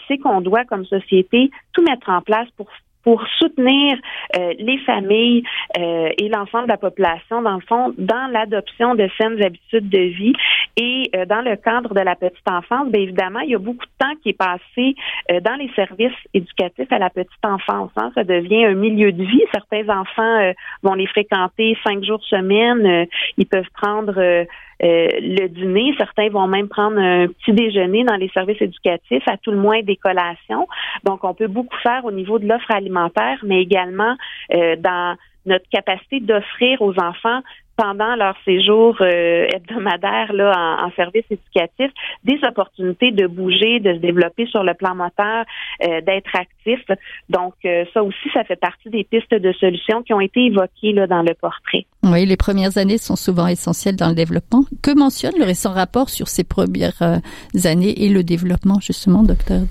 c'est 0.08 0.18
qu'on 0.18 0.42
doit, 0.42 0.66
comme 0.66 0.86
société, 0.86 1.52
tout 1.74 1.84
mettre 1.84 2.10
en 2.10 2.22
place 2.22 2.50
pour 2.58 2.68
pour 3.04 3.24
soutenir 3.40 3.98
euh, 4.38 4.54
les 4.60 4.78
familles 4.80 5.44
euh, 5.78 6.10
et 6.18 6.30
l'ensemble 6.30 6.66
de 6.66 6.72
la 6.72 6.78
population, 6.78 7.42
dans 7.42 7.56
le 7.56 7.62
fond, 7.62 7.94
dans 7.98 8.32
l'adoption 8.32 8.96
de 8.96 9.10
saines 9.18 9.42
habitudes 9.44 9.90
de 9.90 10.00
vie. 10.00 10.34
Et 10.78 11.10
euh, 11.16 11.26
dans 11.26 11.42
le 11.42 11.56
cadre 11.56 11.94
de 11.94 12.00
la 12.00 12.16
petite 12.16 12.48
enfance, 12.50 12.90
bien 12.90 13.02
évidemment, 13.02 13.40
il 13.40 13.52
y 13.52 13.56
a 13.56 13.60
beaucoup 13.60 13.86
de 13.86 14.06
temps 14.06 14.14
qui 14.22 14.30
est 14.30 14.38
passé 14.38 14.96
dans 15.44 15.56
les 15.56 15.70
services 15.76 16.18
éducatifs 16.34 16.92
à 16.92 17.00
la 17.00 17.10
petite 17.10 17.30
enfance. 17.44 17.92
Hein. 17.96 18.12
Ça 18.16 18.24
devient 18.24 18.66
un 18.66 18.76
milieu 18.76 19.12
de 19.12 19.24
vie. 19.24 19.44
Certains 19.54 19.88
enfants 19.90 20.54
vont 20.84 20.94
les 20.94 21.08
fréquenter 21.08 21.78
cinq 21.86 22.04
jours 22.04 22.24
semaine. 22.26 23.08
ils 23.38 23.46
peuvent 23.46 23.70
prendre 23.74 24.46
euh, 24.84 25.08
le 25.20 25.48
dîner. 25.48 25.94
Certains 25.98 26.30
vont 26.30 26.48
même 26.48 26.68
prendre 26.68 26.98
un 26.98 27.28
petit 27.28 27.54
déjeuner 27.54 28.04
dans 28.04 28.16
les 28.16 28.30
services 28.30 28.62
éducatifs, 28.62 29.28
à 29.28 29.38
tout 29.38 29.52
le 29.52 29.58
moins 29.58 29.82
des 29.82 29.96
collations. 29.96 30.68
Donc, 31.04 31.24
on 31.24 31.34
peut 31.34 31.48
beaucoup 31.48 31.78
faire 31.84 32.06
au 32.06 32.12
niveau 32.12 32.40
de 32.40 32.48
l'offre 32.48 32.72
alimentaire, 32.72 33.40
mais 33.44 33.62
également 33.62 34.16
euh, 34.54 34.76
dans 34.78 35.16
notre 35.46 35.68
capacité 35.70 36.20
d'offrir 36.20 36.82
aux 36.82 36.94
enfants 37.00 37.42
pendant 37.76 38.16
leur 38.16 38.36
séjour 38.46 38.96
euh, 39.02 39.48
hebdomadaire 39.54 40.34
là, 40.34 40.78
en, 40.86 40.92
service 40.92 41.26
éducatif, 41.30 41.92
des 42.24 42.40
opportunités 42.48 43.12
de 43.12 43.28
bouger, 43.28 43.80
de 43.80 43.94
se 43.94 44.00
développer 44.00 44.46
sur 44.48 44.64
le 44.64 44.74
plan 44.74 44.96
moteur, 44.96 45.46
euh, 45.84 46.02
d'être 46.02 46.36
actif. 46.36 46.80
Donc, 47.30 47.54
euh, 47.66 47.86
ça 47.94 48.04
aussi, 48.04 48.30
ça 48.34 48.44
fait 48.44 48.60
partie 48.60 48.90
des 48.90 49.04
pistes 49.04 49.34
de 49.34 49.52
solutions 49.54 50.04
qui 50.04 50.14
ont 50.14 50.22
été 50.22 50.46
évoquées 50.46 50.94
là, 50.94 51.08
dans 51.08 51.22
le 51.22 51.34
portrait. 51.34 51.86
Oui, 52.04 52.26
les 52.26 52.38
premières 52.38 52.78
années 52.78 52.98
sont 52.98 53.16
souvent 53.16 53.48
essentielles 53.48 53.96
dans 53.96 54.10
le 54.10 54.16
développement. 54.16 54.64
Que 54.84 54.96
mentionne 54.98 55.34
le 55.38 55.46
récent 55.46 55.72
rapport 55.72 56.10
sur 56.10 56.28
ces 56.28 56.44
premières 56.44 57.02
années 57.66 58.04
et 58.04 58.10
le 58.10 58.24
développement, 58.24 58.80
justement, 58.80 59.24
docteur 59.24 59.62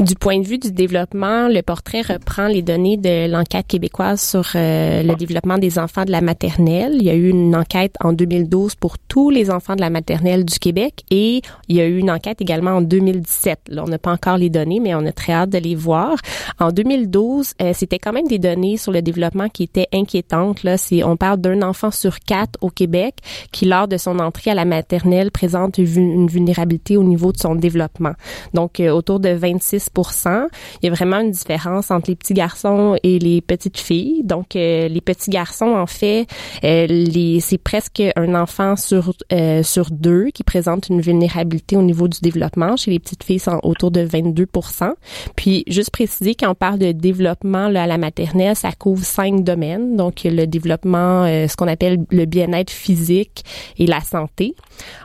du 0.00 0.14
point 0.14 0.40
de 0.40 0.46
vue 0.46 0.58
du 0.58 0.72
développement, 0.72 1.48
le 1.48 1.60
portrait 1.60 2.00
reprend 2.00 2.46
les 2.46 2.62
données 2.62 2.96
de 2.96 3.30
l'enquête 3.30 3.66
québécoise 3.66 4.20
sur 4.20 4.46
euh, 4.54 5.02
le 5.02 5.14
développement 5.14 5.58
des 5.58 5.78
enfants 5.78 6.04
de 6.04 6.10
la 6.10 6.22
maternelle. 6.22 6.94
Il 6.96 7.04
y 7.04 7.10
a 7.10 7.14
eu 7.14 7.28
une 7.28 7.54
enquête 7.54 7.94
en 8.00 8.14
2012 8.14 8.76
pour 8.76 8.98
tous 8.98 9.28
les 9.28 9.50
enfants 9.50 9.76
de 9.76 9.80
la 9.82 9.90
maternelle 9.90 10.44
du 10.44 10.58
Québec 10.58 11.04
et 11.10 11.42
il 11.68 11.76
y 11.76 11.80
a 11.82 11.86
eu 11.86 11.98
une 11.98 12.10
enquête 12.10 12.40
également 12.40 12.72
en 12.72 12.80
2017. 12.80 13.60
Là, 13.68 13.84
on 13.84 13.88
n'a 13.88 13.98
pas 13.98 14.12
encore 14.12 14.38
les 14.38 14.48
données, 14.48 14.80
mais 14.80 14.94
on 14.94 15.04
a 15.04 15.12
très 15.12 15.34
hâte 15.34 15.50
de 15.50 15.58
les 15.58 15.74
voir. 15.74 16.16
En 16.58 16.72
2012, 16.72 17.52
euh, 17.60 17.72
c'était 17.74 17.98
quand 17.98 18.12
même 18.12 18.26
des 18.26 18.38
données 18.38 18.78
sur 18.78 18.92
le 18.92 19.02
développement 19.02 19.48
qui 19.48 19.64
étaient 19.64 19.88
inquiétantes. 19.92 20.62
Là, 20.62 20.78
c'est 20.78 21.04
on 21.04 21.16
parle 21.16 21.40
d'un 21.40 21.60
enfant 21.60 21.90
sur 21.90 22.20
quatre 22.20 22.58
au 22.62 22.70
Québec 22.70 23.16
qui, 23.52 23.66
lors 23.66 23.86
de 23.86 23.98
son 23.98 24.18
entrée 24.18 24.50
à 24.50 24.54
la 24.54 24.64
maternelle, 24.64 25.30
présente 25.30 25.76
une 25.76 26.26
vulnérabilité 26.26 26.96
au 26.96 27.04
niveau 27.04 27.32
de 27.32 27.38
son 27.38 27.54
développement. 27.54 28.12
Donc, 28.54 28.80
euh, 28.80 28.90
autour 28.90 29.20
de 29.20 29.28
26 29.28 29.89
il 29.96 30.86
y 30.86 30.88
a 30.88 30.92
vraiment 30.92 31.20
une 31.20 31.30
différence 31.30 31.90
entre 31.90 32.10
les 32.10 32.16
petits 32.16 32.34
garçons 32.34 32.96
et 33.02 33.18
les 33.18 33.40
petites 33.40 33.78
filles. 33.78 34.22
Donc, 34.24 34.56
euh, 34.56 34.88
les 34.88 35.00
petits 35.00 35.30
garçons, 35.30 35.74
en 35.74 35.86
fait, 35.86 36.26
euh, 36.64 37.38
c'est 37.40 37.58
presque 37.58 38.02
un 38.16 38.34
enfant 38.34 38.76
sur 38.76 39.12
euh, 39.32 39.62
sur 39.62 39.90
deux 39.90 40.26
qui 40.32 40.44
présente 40.44 40.88
une 40.88 41.00
vulnérabilité 41.00 41.76
au 41.76 41.82
niveau 41.82 42.08
du 42.08 42.20
développement. 42.20 42.76
Chez 42.76 42.90
les 42.90 42.98
petites 42.98 43.24
filles, 43.24 43.38
c'est 43.38 43.50
autour 43.62 43.90
de 43.90 44.04
22% 44.04 44.92
Puis, 45.36 45.64
juste 45.66 45.90
préciser, 45.90 46.34
quand 46.34 46.50
on 46.50 46.54
parle 46.54 46.78
de 46.78 46.92
développement 46.92 47.68
là, 47.68 47.84
à 47.84 47.86
la 47.86 47.98
maternelle, 47.98 48.56
ça 48.56 48.72
couvre 48.72 49.04
cinq 49.04 49.44
domaines. 49.44 49.96
Donc, 49.96 50.22
le 50.24 50.46
développement, 50.46 51.26
ce 51.26 51.54
qu'on 51.56 51.68
appelle 51.68 52.04
le 52.10 52.24
bien-être 52.24 52.70
physique 52.70 53.44
et 53.78 53.86
la 53.86 54.00
santé. 54.00 54.54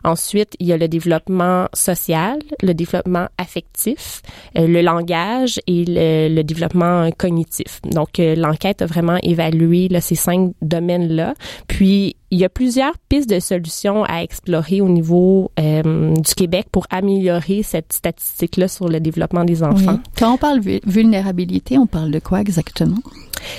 Ensuite, 0.03 0.55
il 0.59 0.67
y 0.67 0.73
a 0.73 0.77
le 0.77 0.87
développement 0.87 1.67
social, 1.73 2.39
le 2.61 2.73
développement 2.73 3.27
affectif, 3.37 4.21
le 4.55 4.74
langage 4.81 5.59
et 5.67 5.85
le, 5.87 6.41
développement 6.43 7.09
cognitif. 7.17 7.81
Donc, 7.83 8.19
euh, 8.19 8.35
l'enquête 8.35 8.81
a 8.81 8.85
vraiment 8.85 9.17
évalué 9.23 9.87
là, 9.87 10.01
ces 10.01 10.15
cinq 10.15 10.51
domaines-là. 10.61 11.33
Puis, 11.67 12.15
il 12.31 12.39
y 12.39 12.45
a 12.45 12.49
plusieurs 12.49 12.97
pistes 13.09 13.29
de 13.29 13.39
solutions 13.39 14.03
à 14.03 14.21
explorer 14.21 14.81
au 14.81 14.89
niveau 14.89 15.51
euh, 15.59 16.13
du 16.13 16.35
Québec 16.35 16.67
pour 16.71 16.87
améliorer 16.89 17.63
cette 17.63 17.93
statistique-là 17.93 18.67
sur 18.67 18.89
le 18.89 18.99
développement 18.99 19.45
des 19.45 19.63
enfants. 19.63 19.99
Quand 20.17 20.33
on 20.33 20.37
parle 20.37 20.59
vulnérabilité, 20.85 21.77
on 21.77 21.87
parle 21.87 22.11
de 22.11 22.19
quoi 22.19 22.41
exactement? 22.41 22.97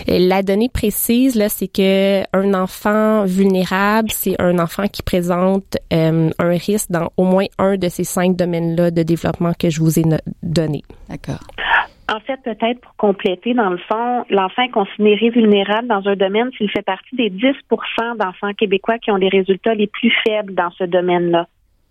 La 0.08 0.42
donnée 0.42 0.68
précise 0.68 1.36
là, 1.36 1.48
c'est 1.48 1.68
que 1.68 2.22
un 2.36 2.54
enfant 2.54 3.24
vulnérable, 3.24 4.10
c'est 4.12 4.40
un 4.40 4.58
enfant 4.58 4.88
qui 4.88 5.02
présente 5.02 5.76
euh, 5.92 6.30
un 6.38 6.56
risque 6.56 6.90
dans 6.90 7.10
au 7.16 7.24
moins 7.24 7.46
un 7.58 7.76
de 7.76 7.88
ces 7.88 8.04
cinq 8.04 8.36
domaines-là 8.36 8.90
de 8.90 9.02
développement 9.02 9.52
que 9.58 9.70
je 9.70 9.80
vous 9.80 9.98
ai 9.98 10.04
donné. 10.42 10.82
D'accord. 11.08 11.40
En 12.08 12.20
fait, 12.20 12.40
peut-être 12.44 12.80
pour 12.80 12.94
compléter, 12.96 13.52
dans 13.54 13.70
le 13.70 13.78
fond, 13.78 14.24
l'enfant 14.30 14.62
est 14.62 14.70
considéré 14.70 15.30
vulnérable 15.30 15.88
dans 15.88 16.06
un 16.06 16.14
domaine 16.14 16.50
s'il 16.56 16.70
fait 16.70 16.84
partie 16.84 17.16
des 17.16 17.30
10% 17.30 18.16
d'enfants 18.16 18.52
québécois 18.54 18.98
qui 18.98 19.10
ont 19.10 19.16
les 19.16 19.28
résultats 19.28 19.74
les 19.74 19.88
plus 19.88 20.12
faibles 20.24 20.54
dans 20.54 20.70
ce 20.70 20.84
domaine-là. 20.84 21.46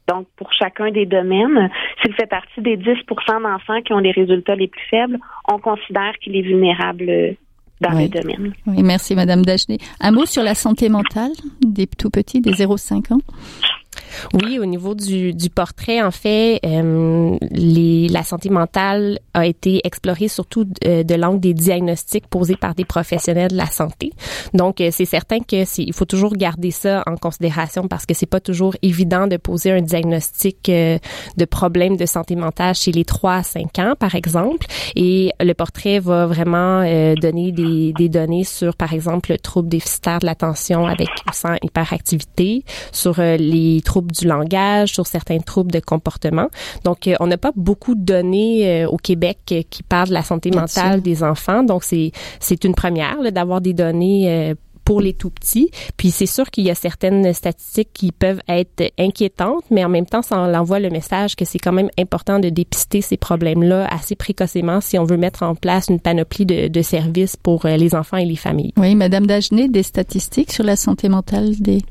Donc, 0.07 0.27
pour 0.38 0.53
chacun 0.53 0.91
des 0.91 1.05
domaines, 1.05 1.69
s'il 2.01 2.13
fait 2.13 2.27
partie 2.27 2.62
des 2.62 2.77
10% 2.77 3.41
d'enfants 3.41 3.81
qui 3.81 3.91
ont 3.91 4.00
les 4.00 4.12
résultats 4.12 4.55
les 4.55 4.67
plus 4.67 4.86
faibles, 4.89 5.17
on 5.51 5.57
considère 5.57 6.13
qu'il 6.22 6.36
est 6.38 6.43
vulnérable 6.43 7.36
dans 7.81 7.91
les 7.91 8.07
domaines. 8.07 8.53
Oui, 8.67 8.84
merci, 8.84 9.15
Madame 9.15 9.43
Dagenet. 9.43 9.79
Un 10.00 10.12
mot 10.12 10.25
sur 10.25 10.43
la 10.43 10.55
santé 10.55 10.89
mentale 10.89 11.31
des 11.62 11.88
tout 11.88 12.10
petits, 12.10 12.39
des 12.39 12.51
0-5 12.51 13.13
ans? 13.13 13.19
Oui, 14.33 14.59
au 14.59 14.65
niveau 14.65 14.95
du, 14.95 15.33
du 15.33 15.50
portrait, 15.50 16.01
en 16.01 16.12
fait, 16.12 16.59
euh, 16.65 17.38
les, 17.51 18.07
la 18.09 18.24
santé 18.24 18.50
mentale 18.50 19.19
a 19.33 19.45
été 19.45 19.81
explorée 19.83 20.27
surtout 20.27 20.65
de, 20.65 21.03
de 21.03 21.15
l'angle 21.15 21.39
des 21.39 21.53
diagnostics 21.53 22.27
posés 22.27 22.55
par 22.55 22.75
des 22.75 22.85
professionnels 22.85 23.51
de 23.51 23.57
la 23.57 23.67
santé. 23.67 24.12
Donc, 24.53 24.81
euh, 24.81 24.89
c'est 24.91 25.05
certain 25.05 25.39
que 25.39 25.55
il 25.79 25.93
faut 25.93 26.05
toujours 26.05 26.33
garder 26.33 26.71
ça 26.71 27.03
en 27.07 27.15
considération 27.15 27.88
parce 27.88 28.05
que 28.05 28.13
c'est 28.13 28.25
pas 28.25 28.39
toujours 28.39 28.75
évident 28.81 29.27
de 29.27 29.38
poser 29.38 29.71
un 29.71 29.81
diagnostic 29.81 30.69
euh, 30.69 30.97
de 31.38 31.45
problème 31.45 31.97
de 31.97 32.05
santé 32.05 32.35
mentale 32.35 32.75
chez 32.75 32.91
les 32.91 33.05
3 33.05 33.33
à 33.33 33.43
5 33.43 33.79
ans, 33.79 33.93
par 33.97 34.15
exemple. 34.15 34.67
Et 34.95 35.31
le 35.39 35.53
portrait 35.53 36.00
va 36.00 36.25
vraiment 36.25 36.81
donner 37.15 37.51
des, 37.51 37.93
des 37.93 38.09
données 38.09 38.43
sur, 38.43 38.75
par 38.75 38.93
exemple, 38.93 39.31
le 39.31 39.38
trouble 39.38 39.69
déficitaire 39.69 40.19
de 40.19 40.25
l'attention 40.25 40.85
avec 40.88 41.09
sans 41.33 41.55
hyperactivité, 41.63 42.63
sur 42.91 43.19
les 43.19 43.81
du 44.01 44.27
langage, 44.27 44.93
sur 44.93 45.07
certains 45.07 45.39
troubles 45.39 45.71
de 45.71 45.79
comportement. 45.79 46.47
Donc, 46.83 47.07
euh, 47.07 47.15
on 47.19 47.27
n'a 47.27 47.37
pas 47.37 47.51
beaucoup 47.55 47.95
de 47.95 48.03
données 48.03 48.83
euh, 48.83 48.89
au 48.89 48.97
Québec 48.97 49.39
euh, 49.51 49.61
qui 49.69 49.83
parlent 49.83 50.09
de 50.09 50.13
la 50.13 50.23
santé 50.23 50.51
mentale 50.51 51.01
des 51.01 51.23
enfants. 51.23 51.63
Donc, 51.63 51.83
c'est 51.83 52.11
c'est 52.39 52.63
une 52.63 52.75
première 52.75 53.31
d'avoir 53.31 53.61
des 53.61 53.73
données 53.73 54.55
pour 54.83 55.01
les 55.01 55.13
tout 55.13 55.31
petits. 55.31 55.71
Puis 55.97 56.11
c'est 56.11 56.27
sûr 56.27 56.51
qu'il 56.51 56.63
y 56.63 56.69
a 56.69 56.75
certaines 56.75 57.33
statistiques 57.33 57.89
qui 57.93 58.11
peuvent 58.11 58.41
être 58.47 58.91
inquiétantes, 58.99 59.63
mais 59.71 59.83
en 59.83 59.89
même 59.89 60.05
temps, 60.05 60.21
ça 60.21 60.37
envoie 60.37 60.79
le 60.79 60.89
message 60.89 61.35
que 61.35 61.43
c'est 61.43 61.57
quand 61.57 61.71
même 61.71 61.89
important 61.97 62.39
de 62.39 62.49
dépister 62.49 63.01
ces 63.01 63.17
problèmes-là 63.17 63.87
assez 63.87 64.15
précocement 64.15 64.81
si 64.81 64.99
on 64.99 65.03
veut 65.03 65.17
mettre 65.17 65.43
en 65.43 65.55
place 65.55 65.87
une 65.89 65.99
panoplie 65.99 66.45
de, 66.45 66.67
de 66.67 66.81
services 66.83 67.35
pour 67.35 67.65
les 67.65 67.95
enfants 67.95 68.17
et 68.17 68.25
les 68.25 68.35
familles. 68.35 68.73
Oui, 68.77 68.93
Madame 68.95 69.25
Dagenet, 69.25 69.69
des 69.69 69.83
statistiques 69.83 70.51
sur 70.51 70.63
la 70.63 70.75
santé 70.75 71.09
mentale 71.09 71.55
des 71.59 71.81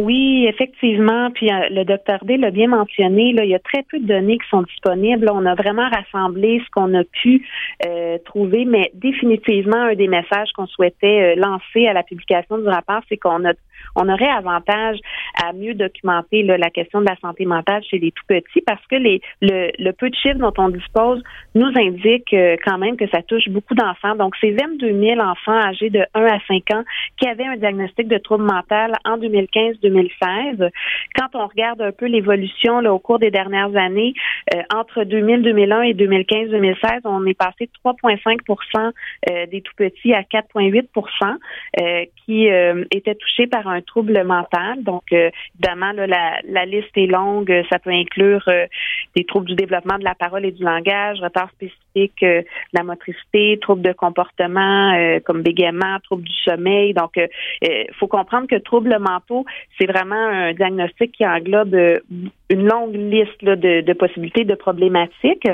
Oui, 0.00 0.46
effectivement. 0.48 1.30
Puis 1.30 1.50
euh, 1.50 1.68
le 1.70 1.84
docteur 1.84 2.24
D 2.24 2.36
l'a 2.36 2.50
bien 2.50 2.68
mentionné. 2.68 3.34
Il 3.36 3.48
y 3.48 3.54
a 3.54 3.58
très 3.58 3.82
peu 3.82 3.98
de 3.98 4.06
données 4.06 4.38
qui 4.38 4.48
sont 4.48 4.62
disponibles. 4.62 5.30
On 5.32 5.44
a 5.46 5.54
vraiment 5.54 5.88
rassemblé 5.88 6.62
ce 6.64 6.70
qu'on 6.70 6.94
a 6.94 7.04
pu 7.04 7.46
euh, 7.86 8.18
trouver, 8.24 8.64
mais 8.64 8.90
définitivement 8.94 9.76
un 9.76 9.94
des 9.94 10.08
messages 10.08 10.50
qu'on 10.56 10.66
souhaitait 10.66 11.36
lancer 11.36 11.86
à 11.86 11.92
la 11.92 12.02
publication 12.02 12.58
du 12.58 12.68
rapport, 12.68 13.02
c'est 13.08 13.16
qu'on 13.16 13.44
aurait 14.08 14.28
avantage 14.28 14.98
à 15.42 15.52
mieux 15.52 15.74
documenter 15.74 16.42
la 16.42 16.70
question 16.70 17.00
de 17.00 17.06
la 17.06 17.16
santé 17.16 17.44
mentale 17.44 17.82
chez 17.84 17.98
les 17.98 18.12
tout 18.12 18.24
petits 18.26 18.60
parce 18.66 18.84
que 18.86 18.96
le, 18.96 19.90
peu 19.92 20.10
de 20.10 20.14
chiffres 20.14 20.38
dont 20.38 20.52
on 20.58 20.68
dispose 20.68 21.22
nous 21.54 21.70
indique 21.76 22.32
euh, 22.32 22.56
quand 22.64 22.78
même 22.78 22.96
que 22.96 23.08
ça 23.08 23.22
touche 23.22 23.48
beaucoup 23.48 23.74
d'enfants. 23.74 24.16
Donc, 24.16 24.34
c'est 24.40 24.50
22 24.50 25.00
000 25.00 25.20
enfants 25.20 25.58
âgés 25.58 25.90
de 25.90 26.04
1 26.14 26.24
à 26.24 26.38
5 26.48 26.70
ans 26.72 26.84
qui 27.20 27.28
avaient 27.28 27.46
un 27.46 27.56
diagnostic 27.56 28.08
de 28.08 28.18
trouble 28.18 28.44
mental 28.44 28.92
en 29.04 29.16
2015-2016. 29.34 30.70
Quand 31.16 31.28
on 31.34 31.46
regarde 31.46 31.80
un 31.82 31.92
peu 31.92 32.06
l'évolution 32.06 32.78
au 32.78 32.98
cours 32.98 33.18
des 33.18 33.30
dernières 33.30 33.74
années, 33.76 34.14
euh, 34.54 34.62
entre 34.74 35.04
2000, 35.04 35.42
2001 35.42 35.82
et 35.82 35.94
2015-2016, 35.94 37.00
on 37.04 37.26
est 37.26 37.34
passé 37.34 37.66
de 37.66 37.90
3,5% 37.90 38.92
euh, 39.30 39.46
des 39.46 39.60
tout 39.60 39.74
petits 39.76 40.14
à 40.14 40.22
4,8% 40.22 41.36
qui 42.24 42.48
étaient 42.90 43.14
touchés 43.14 43.46
par 43.46 43.68
un 43.68 43.80
trouble 43.82 44.24
mental. 44.24 44.82
Donc, 44.82 45.04
euh, 45.12 45.30
évidemment, 45.54 45.92
la, 45.92 46.40
la, 46.44 46.64
liste 46.64 46.96
est 46.96 47.06
longue. 47.06 47.52
Ça 47.70 47.78
peut 47.78 47.90
inclure 47.90 48.42
euh, 48.48 48.66
des 49.16 49.24
troubles 49.24 49.46
du 49.46 49.54
développement 49.54 49.98
de 49.98 50.04
la 50.04 50.14
parole 50.14 50.44
et 50.44 50.52
du 50.52 50.62
langage, 50.62 51.20
retard 51.20 51.50
spécifique 51.50 51.80
euh, 51.96 52.42
la 52.72 52.82
motricité, 52.82 53.58
troubles 53.60 53.82
de 53.82 53.92
comportement 53.92 54.92
comme 55.24 55.42
bégaiement, 55.42 55.98
troubles 56.02 56.24
du 56.24 56.36
sommeil. 56.44 56.94
Donc, 56.94 57.12
il 57.16 57.94
faut 57.98 58.06
comprendre 58.06 58.46
que 58.48 58.56
troubles 58.56 58.96
mentaux, 58.98 59.44
c'est 59.78 59.86
vraiment 59.86 60.14
un 60.14 60.52
diagnostic 60.52 61.12
qui 61.12 61.26
englobe 61.26 61.74
une 62.50 62.68
longue 62.68 62.94
liste 62.94 63.44
de, 63.44 63.80
de, 63.80 63.92
possibilités, 63.92 64.44
de 64.44 64.54
problématiques. 64.54 65.48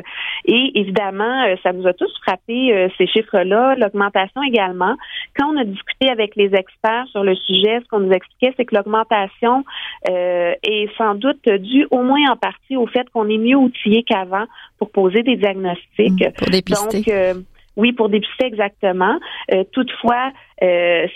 Et 0.45 0.73
évidemment, 0.75 1.45
ça 1.63 1.73
nous 1.73 1.87
a 1.87 1.93
tous 1.93 2.13
frappé 2.23 2.91
ces 2.97 3.07
chiffres-là, 3.07 3.75
l'augmentation 3.77 4.43
également. 4.43 4.97
Quand 5.37 5.53
on 5.53 5.57
a 5.59 5.65
discuté 5.65 6.11
avec 6.11 6.37
les 6.37 6.55
experts 6.55 7.07
sur 7.11 7.25
le 7.25 7.35
sujet, 7.35 7.81
ce 7.81 7.89
qu'on 7.89 8.01
nous 8.01 8.13
expliquait, 8.13 8.55
c'est 8.57 8.65
que 8.65 8.75
l'augmentation 8.75 9.65
euh, 10.09 10.55
est 10.63 10.89
sans 10.97 11.15
doute 11.15 11.45
due 11.49 11.87
au 11.91 12.03
moins 12.03 12.31
en 12.31 12.37
partie 12.37 12.77
au 12.77 12.87
fait 12.87 13.09
qu'on 13.11 13.29
est 13.29 13.39
mieux 13.39 13.57
outillé 13.57 14.03
qu'avant 14.03 14.47
pour 14.81 14.91
poser 14.91 15.23
des 15.23 15.37
diagnostics. 15.37 16.27
Mmh, 16.27 16.33
pour 16.37 16.49
dépister. 16.49 16.97
Donc, 16.99 17.09
euh, 17.09 17.35
oui, 17.77 17.93
pour 17.93 18.09
dépister 18.09 18.47
exactement. 18.47 19.21
Euh, 19.53 19.63
toutefois, 19.73 20.33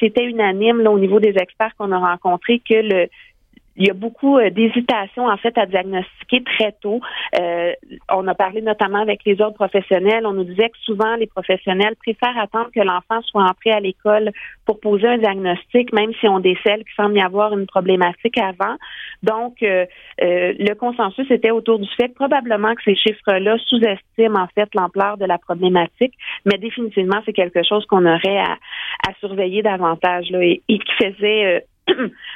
c'était 0.01 0.25
unanime 0.25 0.81
là, 0.81 0.91
au 0.91 0.99
niveau 0.99 1.19
des 1.19 1.35
experts 1.37 1.73
qu'on 1.77 1.91
a 1.91 1.99
rencontrés 1.99 2.61
que 2.61 2.75
le, 2.75 3.09
il 3.77 3.87
y 3.87 3.91
a 3.91 3.95
beaucoup 3.95 4.39
euh, 4.39 4.51
d'hésitation 4.51 5.27
en 5.27 5.37
fait 5.37 5.57
à 5.59 5.67
diagnostiquer 5.67 6.43
très 6.45 6.73
tôt. 6.81 7.01
Euh, 7.39 7.73
on 8.11 8.27
a 8.29 8.35
parlé 8.35 8.63
notamment 8.63 9.01
avec 9.01 9.25
les 9.25 9.35
autres 9.41 9.55
professionnels. 9.55 10.27
On 10.27 10.33
nous 10.33 10.45
disait 10.45 10.69
que 10.69 10.79
souvent 10.83 11.17
les 11.17 11.27
professionnels 11.27 11.97
préfèrent 11.97 12.39
attendre 12.39 12.71
que 12.75 12.81
l'enfant 12.81 13.21
soit 13.23 13.43
entré 13.43 13.73
à 13.73 13.81
l'école 13.81 14.31
pour 14.65 14.81
poser 14.81 15.09
un 15.09 15.19
diagnostic, 15.19 15.93
même 15.93 16.13
si 16.21 16.29
on 16.29 16.41
décèle 16.41 16.85
qu'il 16.85 16.95
semble 16.97 17.17
y 17.17 17.21
avoir 17.21 17.57
une 17.57 17.67
problématique 17.67 18.39
avant. 18.39 18.77
Donc, 19.23 19.63
euh, 19.63 19.87
le 20.19 20.75
consensus 20.75 21.29
était 21.31 21.51
autour 21.51 21.79
du 21.79 21.89
fait 21.97 22.09
probablement 22.15 22.75
que 22.75 22.83
ces 22.85 22.95
chiffres-là 22.95 23.57
sous-estiment 23.67 24.41
en 24.41 24.49
fait 24.55 24.69
l'ampleur 24.75 25.17
de 25.17 25.25
la 25.25 25.39
problématique, 25.39 26.15
mais 26.45 26.59
définitivement 26.59 27.21
c'est 27.25 27.33
quelque 27.33 27.63
chose 27.63 27.85
qu'on 27.87 28.07
aurait 28.07 28.39
à, 28.39 28.57
surveiller 29.21 29.63
davantage 29.63 30.31
là, 30.31 30.43
et, 30.43 30.63
et 30.69 30.79
qui 30.79 30.93
faisait 30.99 31.65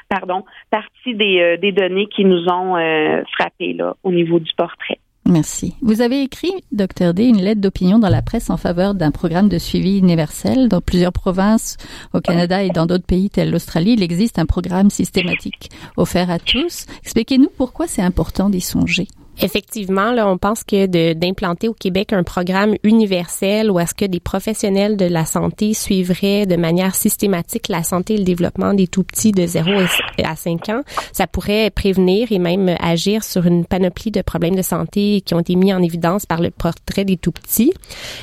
pardon, 0.09 0.45
partie 0.71 1.15
des, 1.15 1.41
euh, 1.41 1.57
des, 1.57 1.73
données 1.73 2.07
qui 2.07 2.25
nous 2.25 2.49
ont 2.49 2.77
euh, 2.77 3.23
frappés 3.37 3.73
là, 3.73 3.95
au 4.03 4.13
niveau 4.13 4.39
du 4.39 4.51
portrait. 4.57 4.99
Merci. 5.29 5.75
Vous 5.83 6.01
avez 6.01 6.23
écrit, 6.23 6.53
docteur 6.73 7.13
D, 7.13 7.25
une 7.25 7.43
lettre 7.43 7.61
d'opinion 7.61 7.99
dans 7.99 8.09
la 8.09 8.23
presse 8.23 8.49
en 8.49 8.57
faveur 8.57 8.95
d'un 8.95 9.11
programme 9.11 9.51
de 9.51 9.59
suivi 9.59 9.99
universel. 9.99 10.69
Dans 10.69 10.81
plusieurs 10.81 11.13
provinces 11.13 11.77
au 12.15 12.21
Canada 12.21 12.63
et 12.63 12.71
dans 12.71 12.87
d'autres 12.87 13.05
pays 13.05 13.29
tels 13.29 13.51
l'Australie, 13.51 13.93
il 13.93 14.03
existe 14.03 14.39
un 14.39 14.47
programme 14.47 14.89
systématique 14.89 15.69
offert 15.99 16.31
à 16.31 16.39
tous. 16.39 16.87
Expliquez-nous 17.03 17.51
pourquoi 17.59 17.87
c'est 17.87 18.01
important 18.01 18.49
d'y 18.49 18.63
songer. 18.63 19.07
Effectivement, 19.41 20.11
là, 20.11 20.29
on 20.29 20.37
pense 20.37 20.65
que 20.65 20.87
d'implanter 21.15 21.69
au 21.69 21.75
Québec 21.75 22.13
un 22.13 22.25
programme 22.25 22.75
universel 22.83 23.71
où 23.71 23.79
est-ce 23.79 23.95
que 23.95 24.05
des 24.05 24.21
professionnels 24.21 24.97
de 24.97 25.05
la 25.05 25.25
santé 25.25 25.75
suivraient 25.75 26.47
de 26.47 26.57
manière 26.57 26.95
systématique 26.95 27.69
la 27.69 27.83
santé 27.83 28.15
et 28.15 28.19
le 28.19 28.25
développement 28.25 28.75
des 28.75 28.89
tout 28.89 29.05
petits 29.05 29.33
de 29.33 29.47
0 29.47 29.71
à 30.25 30.37
5 30.37 30.69
ans, 30.71 30.83
ça 31.13 31.27
pourrait 31.27 31.71
prévenir 31.71 32.33
et 32.33 32.39
même 32.39 32.75
agir 32.81 33.23
sur 33.23 33.47
une 33.47 33.65
panoplie 33.65 34.11
de 34.11 34.23
problèmes 34.23 34.57
de 34.57 34.63
santé 34.63 35.23
qui 35.25 35.35
ont 35.35 35.41
été 35.41 35.55
mis 35.55 35.73
en 35.73 35.83
évidence 35.83 36.27
par 36.27 36.41
le 36.41 36.51
portrait 36.51 37.05
des 37.05 37.17
tout 37.17 37.33
petits. 37.33 37.73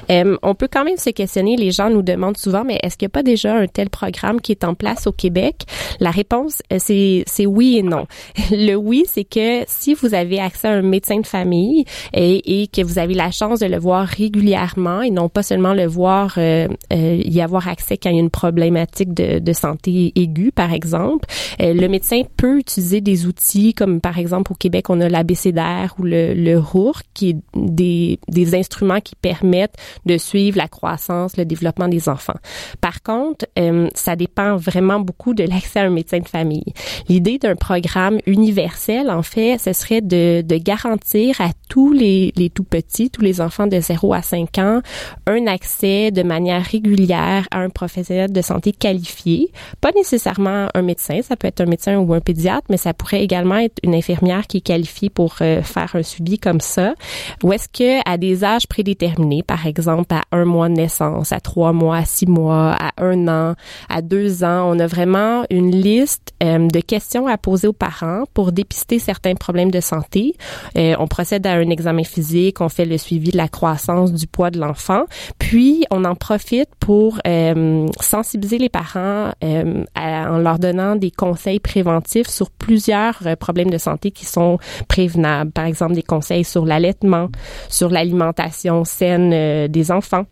Euh, 0.09 0.37
on 0.43 0.55
peut 0.55 0.67
quand 0.71 0.83
même 0.83 0.97
se 0.97 1.09
questionner, 1.11 1.55
les 1.55 1.71
gens 1.71 1.89
nous 1.89 2.01
demandent 2.01 2.37
souvent, 2.37 2.63
mais 2.63 2.79
est-ce 2.83 2.97
qu'il 2.97 3.05
n'y 3.05 3.11
a 3.11 3.15
pas 3.15 3.23
déjà 3.23 3.55
un 3.55 3.67
tel 3.67 3.89
programme 3.89 4.41
qui 4.41 4.51
est 4.51 4.63
en 4.63 4.75
place 4.75 5.07
au 5.07 5.11
Québec? 5.11 5.63
La 5.99 6.11
réponse, 6.11 6.61
euh, 6.73 6.77
c'est 6.79 7.45
oui 7.45 7.77
et 7.77 7.83
non. 7.83 8.05
Le 8.51 8.75
oui, 8.75 9.05
c'est 9.07 9.23
que 9.23 9.63
si 9.67 9.93
vous 9.93 10.13
avez 10.13 10.39
accès 10.39 10.67
à 10.67 10.71
un 10.71 10.81
médecin 10.81 11.04
de 11.13 11.27
famille 11.27 11.85
et, 12.13 12.61
et, 12.61 12.67
que 12.67 12.81
vous 12.81 12.97
avez 12.97 13.13
la 13.13 13.31
chance 13.31 13.59
de 13.59 13.67
le 13.67 13.77
voir 13.77 14.07
régulièrement 14.07 15.01
et 15.01 15.11
non 15.11 15.29
pas 15.29 15.43
seulement 15.43 15.73
le 15.73 15.85
voir 15.85 16.35
euh, 16.37 16.67
euh, 16.91 17.21
y 17.23 17.41
avoir 17.41 17.67
accès 17.67 17.97
quand 17.97 18.09
il 18.09 18.15
y 18.15 18.19
a 18.19 18.21
une 18.21 18.29
problématique 18.29 19.13
de, 19.13 19.39
de 19.39 19.53
santé 19.53 20.11
aiguë, 20.15 20.51
par 20.51 20.73
exemple. 20.73 21.27
Euh, 21.61 21.73
le 21.73 21.87
médecin 21.87 22.21
peut 22.37 22.57
utiliser 22.59 23.01
des 23.01 23.27
outils 23.27 23.73
comme 23.73 24.01
par 24.01 24.17
exemple 24.17 24.51
au 24.51 24.55
Québec 24.55 24.89
on 24.89 24.99
a 24.99 25.09
l'abécédaire 25.09 25.93
ou 25.99 26.03
le, 26.03 26.33
le 26.33 26.57
ROUR 26.57 27.01
qui 27.13 27.29
est 27.29 27.37
des, 27.55 28.19
des 28.27 28.55
instruments 28.55 28.99
qui 28.99 29.15
permettent 29.15 29.75
de 30.05 30.17
suivre 30.17 30.57
la 30.57 30.67
croissance, 30.67 31.37
le 31.37 31.45
développement 31.45 31.87
des 31.87 32.09
enfants. 32.09 32.37
Par 32.81 33.03
contre, 33.03 33.45
ça 33.93 34.15
dépend 34.15 34.55
vraiment 34.55 34.99
beaucoup 34.99 35.33
de 35.33 35.43
l'accès 35.43 35.79
à 35.79 35.83
un 35.83 35.89
médecin 35.89 36.19
de 36.19 36.27
famille. 36.27 36.73
L'idée 37.09 37.37
d'un 37.37 37.55
programme 37.55 38.19
universel, 38.25 39.09
en 39.09 39.21
fait, 39.21 39.57
ce 39.59 39.73
serait 39.73 40.01
de, 40.01 40.41
de 40.41 40.57
garantir 40.57 40.94
à 41.39 41.51
tous 41.67 41.91
les, 41.91 42.31
les 42.35 42.49
tout 42.49 42.63
petits, 42.63 43.09
tous 43.09 43.21
les 43.21 43.41
enfants 43.41 43.67
de 43.67 43.79
0 43.79 44.13
à 44.13 44.21
5 44.21 44.57
ans, 44.59 44.81
un 45.27 45.47
accès 45.47 46.11
de 46.11 46.23
manière 46.23 46.63
régulière 46.63 47.47
à 47.51 47.59
un 47.59 47.69
professionnel 47.69 48.31
de 48.31 48.41
santé 48.41 48.71
qualifié. 48.71 49.51
Pas 49.81 49.91
nécessairement 49.91 50.67
un 50.73 50.81
médecin, 50.81 51.21
ça 51.21 51.35
peut 51.35 51.47
être 51.47 51.61
un 51.61 51.65
médecin 51.65 51.97
ou 51.97 52.13
un 52.13 52.19
pédiatre, 52.19 52.67
mais 52.69 52.77
ça 52.77 52.93
pourrait 52.93 53.23
également 53.23 53.57
être 53.57 53.77
une 53.83 53.95
infirmière 53.95 54.47
qui 54.47 54.57
est 54.57 54.61
qualifiée 54.61 55.09
pour 55.09 55.35
euh, 55.41 55.61
faire 55.61 55.95
un 55.95 56.03
suivi 56.03 56.39
comme 56.39 56.61
ça. 56.61 56.93
Ou 57.43 57.53
est-ce 57.53 57.69
que 57.69 58.07
à 58.07 58.17
des 58.17 58.43
âges 58.43 58.67
prédéterminés, 58.67 59.43
par 59.43 59.65
exemple 59.65 60.13
à 60.13 60.23
un 60.31 60.45
mois 60.45 60.69
de 60.69 60.75
naissance, 60.75 61.31
à 61.31 61.39
trois 61.39 61.73
mois, 61.73 61.97
à 61.97 62.05
six 62.05 62.27
mois, 62.27 62.75
à 62.79 62.91
un 62.97 63.27
an, 63.27 63.55
à 63.89 64.01
deux 64.01 64.43
ans, 64.43 64.69
on 64.71 64.79
a 64.79 64.87
vraiment 64.87 65.43
une 65.49 65.71
liste 65.71 66.33
euh, 66.43 66.67
de 66.67 66.79
questions 66.79 67.27
à 67.27 67.37
poser 67.37 67.67
aux 67.67 67.73
parents 67.73 68.23
pour 68.33 68.51
dépister 68.51 68.99
certains 68.99 69.35
problèmes 69.35 69.71
de 69.71 69.79
santé. 69.79 70.35
Euh, 70.77 70.95
on 70.99 71.07
procède 71.07 71.45
un 71.55 71.69
examen 71.69 72.03
physique, 72.03 72.61
on 72.61 72.69
fait 72.69 72.85
le 72.85 72.97
suivi 72.97 73.31
de 73.31 73.37
la 73.37 73.47
croissance 73.47 74.13
du 74.13 74.27
poids 74.27 74.51
de 74.51 74.59
l'enfant, 74.59 75.05
puis 75.39 75.85
on 75.91 76.05
en 76.05 76.15
profite 76.15 76.69
pour 76.79 77.19
euh, 77.27 77.87
sensibiliser 77.99 78.57
les 78.57 78.69
parents 78.69 79.31
euh, 79.43 79.83
en 79.95 80.37
leur 80.37 80.59
donnant 80.59 80.95
des 80.95 81.11
conseils 81.11 81.59
préventifs 81.59 82.27
sur 82.27 82.49
plusieurs 82.49 83.19
problèmes 83.39 83.69
de 83.69 83.77
santé 83.77 84.11
qui 84.11 84.25
sont 84.25 84.57
prévenables. 84.87 85.51
Par 85.51 85.65
exemple, 85.65 85.93
des 85.93 86.03
conseils 86.03 86.43
sur 86.43 86.65
l'allaitement, 86.65 87.29
sur 87.69 87.89
l'alimentation 87.89 88.83
saine 88.85 89.67
des 89.67 89.91
enfants 89.91 90.25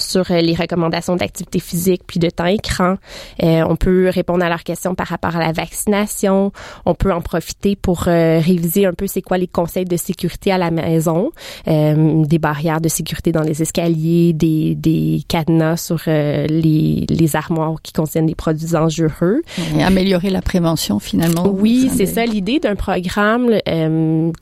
sur 0.00 0.30
euh, 0.30 0.40
les 0.40 0.54
recommandations 0.54 1.16
d'activité 1.16 1.58
physique 1.58 2.02
puis 2.06 2.18
de 2.18 2.28
temps 2.30 2.46
écran. 2.46 2.96
Euh, 3.42 3.64
on 3.68 3.76
peut 3.76 4.10
répondre 4.12 4.44
à 4.44 4.48
leurs 4.48 4.64
questions 4.64 4.94
par 4.94 5.06
rapport 5.06 5.36
à 5.36 5.38
la 5.38 5.52
vaccination. 5.52 6.52
On 6.86 6.94
peut 6.94 7.12
en 7.12 7.20
profiter 7.20 7.76
pour 7.76 8.08
euh, 8.08 8.40
réviser 8.40 8.86
un 8.86 8.92
peu 8.92 9.06
c'est 9.06 9.22
quoi 9.22 9.38
les 9.38 9.46
conseils 9.46 9.84
de 9.84 9.96
sécurité 9.96 10.52
à 10.52 10.58
la 10.58 10.70
maison, 10.70 11.30
des 11.66 12.38
barrières 12.38 12.80
de 12.80 12.88
sécurité 12.88 13.32
dans 13.32 13.42
les 13.42 13.62
escaliers, 13.62 14.32
des, 14.32 14.74
des 14.74 15.22
cadenas 15.28 15.76
sur 15.76 16.00
les, 16.06 17.06
les 17.08 17.36
armoires 17.36 17.76
qui 17.82 17.92
contiennent 17.92 18.26
des 18.26 18.34
produits 18.34 18.70
dangereux. 18.70 19.42
Et 19.76 19.82
améliorer 19.82 20.30
la 20.30 20.42
prévention 20.42 20.98
finalement. 20.98 21.48
Oui, 21.48 21.90
c'est 21.94 22.06
ça 22.06 22.24
l'idée 22.24 22.58
d'un 22.60 22.76
programme 22.76 23.58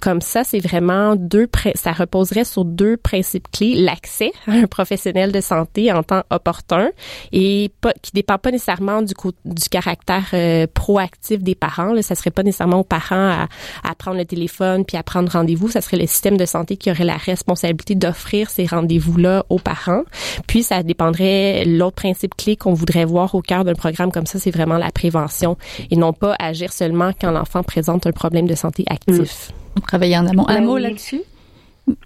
comme 0.01 0.21
ça. 0.21 0.45
C'est 0.45 0.61
vraiment 0.61 1.17
deux, 1.17 1.49
ça 1.75 1.93
reposerait 1.93 2.45
sur 2.45 2.65
deux 2.65 2.97
principes 2.97 3.49
clés 3.51 3.75
l'accès 3.75 4.33
à 4.47 4.53
un 4.53 4.67
professionnel 4.67 5.33
de 5.33 5.41
santé 5.49 5.93
en 5.93 6.03
temps 6.03 6.23
opportun 6.31 6.91
et 7.33 7.71
pas, 7.81 7.93
qui 8.03 8.13
dépend 8.13 8.39
pas 8.39 8.51
nécessairement 8.51 9.03
du, 9.03 9.15
du 9.45 9.69
caractère 9.69 10.27
euh, 10.35 10.67
proactif 10.73 11.43
des 11.43 11.55
parents. 11.55 11.93
Là, 11.93 12.03
ça 12.03 12.15
serait 12.15 12.31
pas 12.31 12.43
nécessairement 12.43 12.81
aux 12.81 12.85
parents 12.85 13.31
à, 13.31 13.49
à 13.83 13.95
prendre 13.95 14.19
le 14.19 14.25
téléphone 14.25 14.85
puis 14.85 14.97
à 14.97 15.03
prendre 15.03 15.31
rendez-vous. 15.31 15.69
Ça 15.69 15.81
serait 15.81 15.97
le 15.97 16.07
système 16.07 16.37
de 16.37 16.47
santé 16.47 16.77
qui 16.77 16.91
aurait 16.91 17.05
la 17.05 17.17
responsabilité 17.17 17.95
d'offrir 17.95 18.51
ces 18.51 18.67
rendez-vous-là 18.67 19.45
aux 19.49 19.59
parents. 19.59 20.03
Puis 20.47 20.63
ça 20.63 20.83
dépendrait, 20.83 21.65
l'autre 21.65 21.97
principe 21.97 22.37
clé 22.37 22.57
qu'on 22.57 22.75
voudrait 22.75 23.05
voir 23.05 23.35
au 23.35 23.43
cœur 23.43 23.65
d'un 23.65 23.75
programme 23.75 24.13
comme 24.13 24.27
ça, 24.27 24.39
c'est 24.39 24.51
vraiment 24.51 24.79
la 24.79 24.91
prévention 24.91 25.57
et 25.91 25.97
non 25.97 26.13
pas 26.13 26.37
agir 26.39 26.73
seulement 26.73 27.13
quand 27.19 27.31
l'enfant 27.31 27.63
présente 27.63 28.07
un 28.07 28.13
problème 28.13 28.47
de 28.47 28.55
santé 28.55 28.85
actif. 28.89 29.51
Mmh. 29.77 29.81
Travailler 29.81 30.19
en 30.19 30.27
amont. 30.27 30.49
Un 30.49 30.57
ben 30.57 30.65
mot 30.65 30.79
là-dessus? 30.79 31.23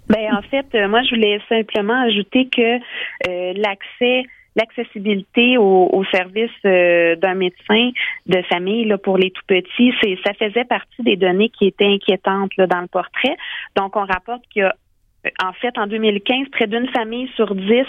Ben 0.09 0.35
en 0.35 0.41
fait, 0.43 0.65
euh, 0.75 0.87
moi 0.87 1.01
je 1.03 1.15
voulais 1.15 1.39
simplement 1.49 2.01
ajouter 2.01 2.47
que 2.49 2.77
euh, 3.27 3.53
l'accès 3.55 4.23
l'accessibilité 4.55 5.57
aux, 5.57 6.03
services 6.13 6.51
euh, 6.63 7.15
d'un 7.15 7.33
médecin 7.33 7.89
de 8.27 8.39
famille 8.43 8.85
là, 8.85 8.99
pour 8.99 9.17
les 9.17 9.31
tout 9.31 9.41
petits, 9.47 9.91
c'est 9.99 10.15
ça 10.23 10.31
faisait 10.35 10.63
partie 10.65 11.01
des 11.01 11.15
données 11.15 11.49
qui 11.49 11.65
étaient 11.65 11.87
inquiétantes 11.87 12.51
là, 12.57 12.67
dans 12.67 12.81
le 12.81 12.87
portrait. 12.87 13.35
Donc 13.75 13.95
on 13.95 14.05
rapporte 14.05 14.43
qu'il 14.51 14.61
y 14.61 14.65
a 14.65 14.75
en 15.41 15.53
fait, 15.53 15.75
en 15.77 15.87
2015, 15.87 16.49
près 16.51 16.67
d'une 16.67 16.87
famille 16.89 17.29
sur 17.37 17.55
dix 17.55 17.87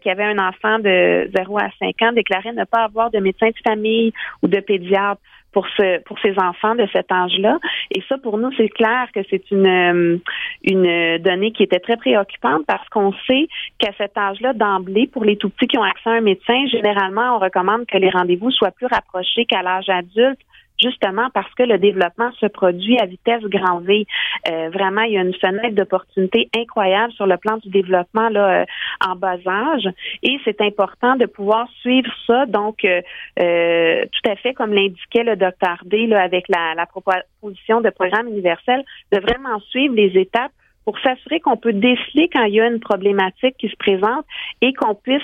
qui 0.00 0.08
avait 0.08 0.24
un 0.24 0.38
enfant 0.38 0.78
de 0.78 1.30
0 1.36 1.58
à 1.58 1.68
5 1.78 2.00
ans 2.00 2.12
déclarait 2.12 2.54
ne 2.54 2.64
pas 2.64 2.82
avoir 2.84 3.10
de 3.10 3.18
médecin 3.18 3.48
de 3.48 3.58
famille 3.62 4.14
ou 4.42 4.48
de 4.48 4.60
pédiatre 4.60 5.20
pour 5.56 5.66
ce 5.68 6.02
pour 6.02 6.18
ces 6.18 6.38
enfants 6.38 6.74
de 6.74 6.86
cet 6.92 7.10
âge-là. 7.10 7.58
Et 7.90 8.02
ça, 8.10 8.18
pour 8.18 8.36
nous, 8.36 8.50
c'est 8.58 8.68
clair 8.68 9.08
que 9.14 9.20
c'est 9.30 9.50
une 9.50 9.66
euh, 9.66 10.18
une 10.62 11.16
donnée 11.22 11.50
qui 11.52 11.62
était 11.62 11.80
très 11.80 11.96
préoccupante 11.96 12.66
parce 12.66 12.86
qu'on 12.90 13.14
sait 13.26 13.48
qu'à 13.78 13.92
cet 13.96 14.18
âge-là, 14.18 14.52
d'emblée, 14.52 15.06
pour 15.06 15.24
les 15.24 15.36
tout 15.38 15.48
petits 15.48 15.68
qui 15.68 15.78
ont 15.78 15.82
accès 15.82 16.10
à 16.10 16.12
un 16.12 16.20
médecin, 16.20 16.66
généralement, 16.66 17.36
on 17.36 17.38
recommande 17.38 17.86
que 17.86 17.96
les 17.96 18.10
rendez-vous 18.10 18.50
soient 18.50 18.70
plus 18.70 18.84
rapprochés 18.84 19.46
qu'à 19.46 19.62
l'âge 19.62 19.88
adulte 19.88 20.40
justement 20.80 21.28
parce 21.32 21.52
que 21.54 21.62
le 21.62 21.78
développement 21.78 22.30
se 22.40 22.46
produit 22.46 22.98
à 22.98 23.06
vitesse 23.06 23.42
grand 23.44 23.80
V. 23.80 24.06
Euh, 24.48 24.70
vraiment, 24.70 25.02
il 25.02 25.12
y 25.12 25.18
a 25.18 25.22
une 25.22 25.34
fenêtre 25.34 25.74
d'opportunité 25.74 26.48
incroyable 26.56 27.12
sur 27.12 27.26
le 27.26 27.36
plan 27.36 27.56
du 27.58 27.68
développement 27.70 28.28
là, 28.28 28.62
euh, 28.62 28.64
en 29.06 29.16
bas 29.16 29.36
âge 29.46 29.88
et 30.22 30.38
c'est 30.44 30.60
important 30.60 31.16
de 31.16 31.26
pouvoir 31.26 31.68
suivre 31.80 32.10
ça. 32.26 32.46
Donc, 32.46 32.84
euh, 32.84 33.00
tout 33.36 34.30
à 34.30 34.36
fait 34.36 34.54
comme 34.54 34.72
l'indiquait 34.72 35.24
le 35.24 35.36
docteur 35.36 35.78
D 35.84 36.12
avec 36.14 36.48
la, 36.48 36.74
la 36.74 36.86
proposition 36.86 37.80
de 37.80 37.90
programme 37.90 38.28
universel, 38.28 38.84
de 39.12 39.20
vraiment 39.20 39.60
suivre 39.60 39.94
les 39.94 40.18
étapes 40.18 40.52
pour 40.84 40.98
s'assurer 41.00 41.40
qu'on 41.40 41.56
peut 41.56 41.72
déceler 41.72 42.28
quand 42.32 42.44
il 42.44 42.54
y 42.54 42.60
a 42.60 42.68
une 42.68 42.78
problématique 42.78 43.56
qui 43.58 43.68
se 43.68 43.76
présente 43.76 44.24
et 44.60 44.72
qu'on 44.72 44.94
puisse 44.94 45.22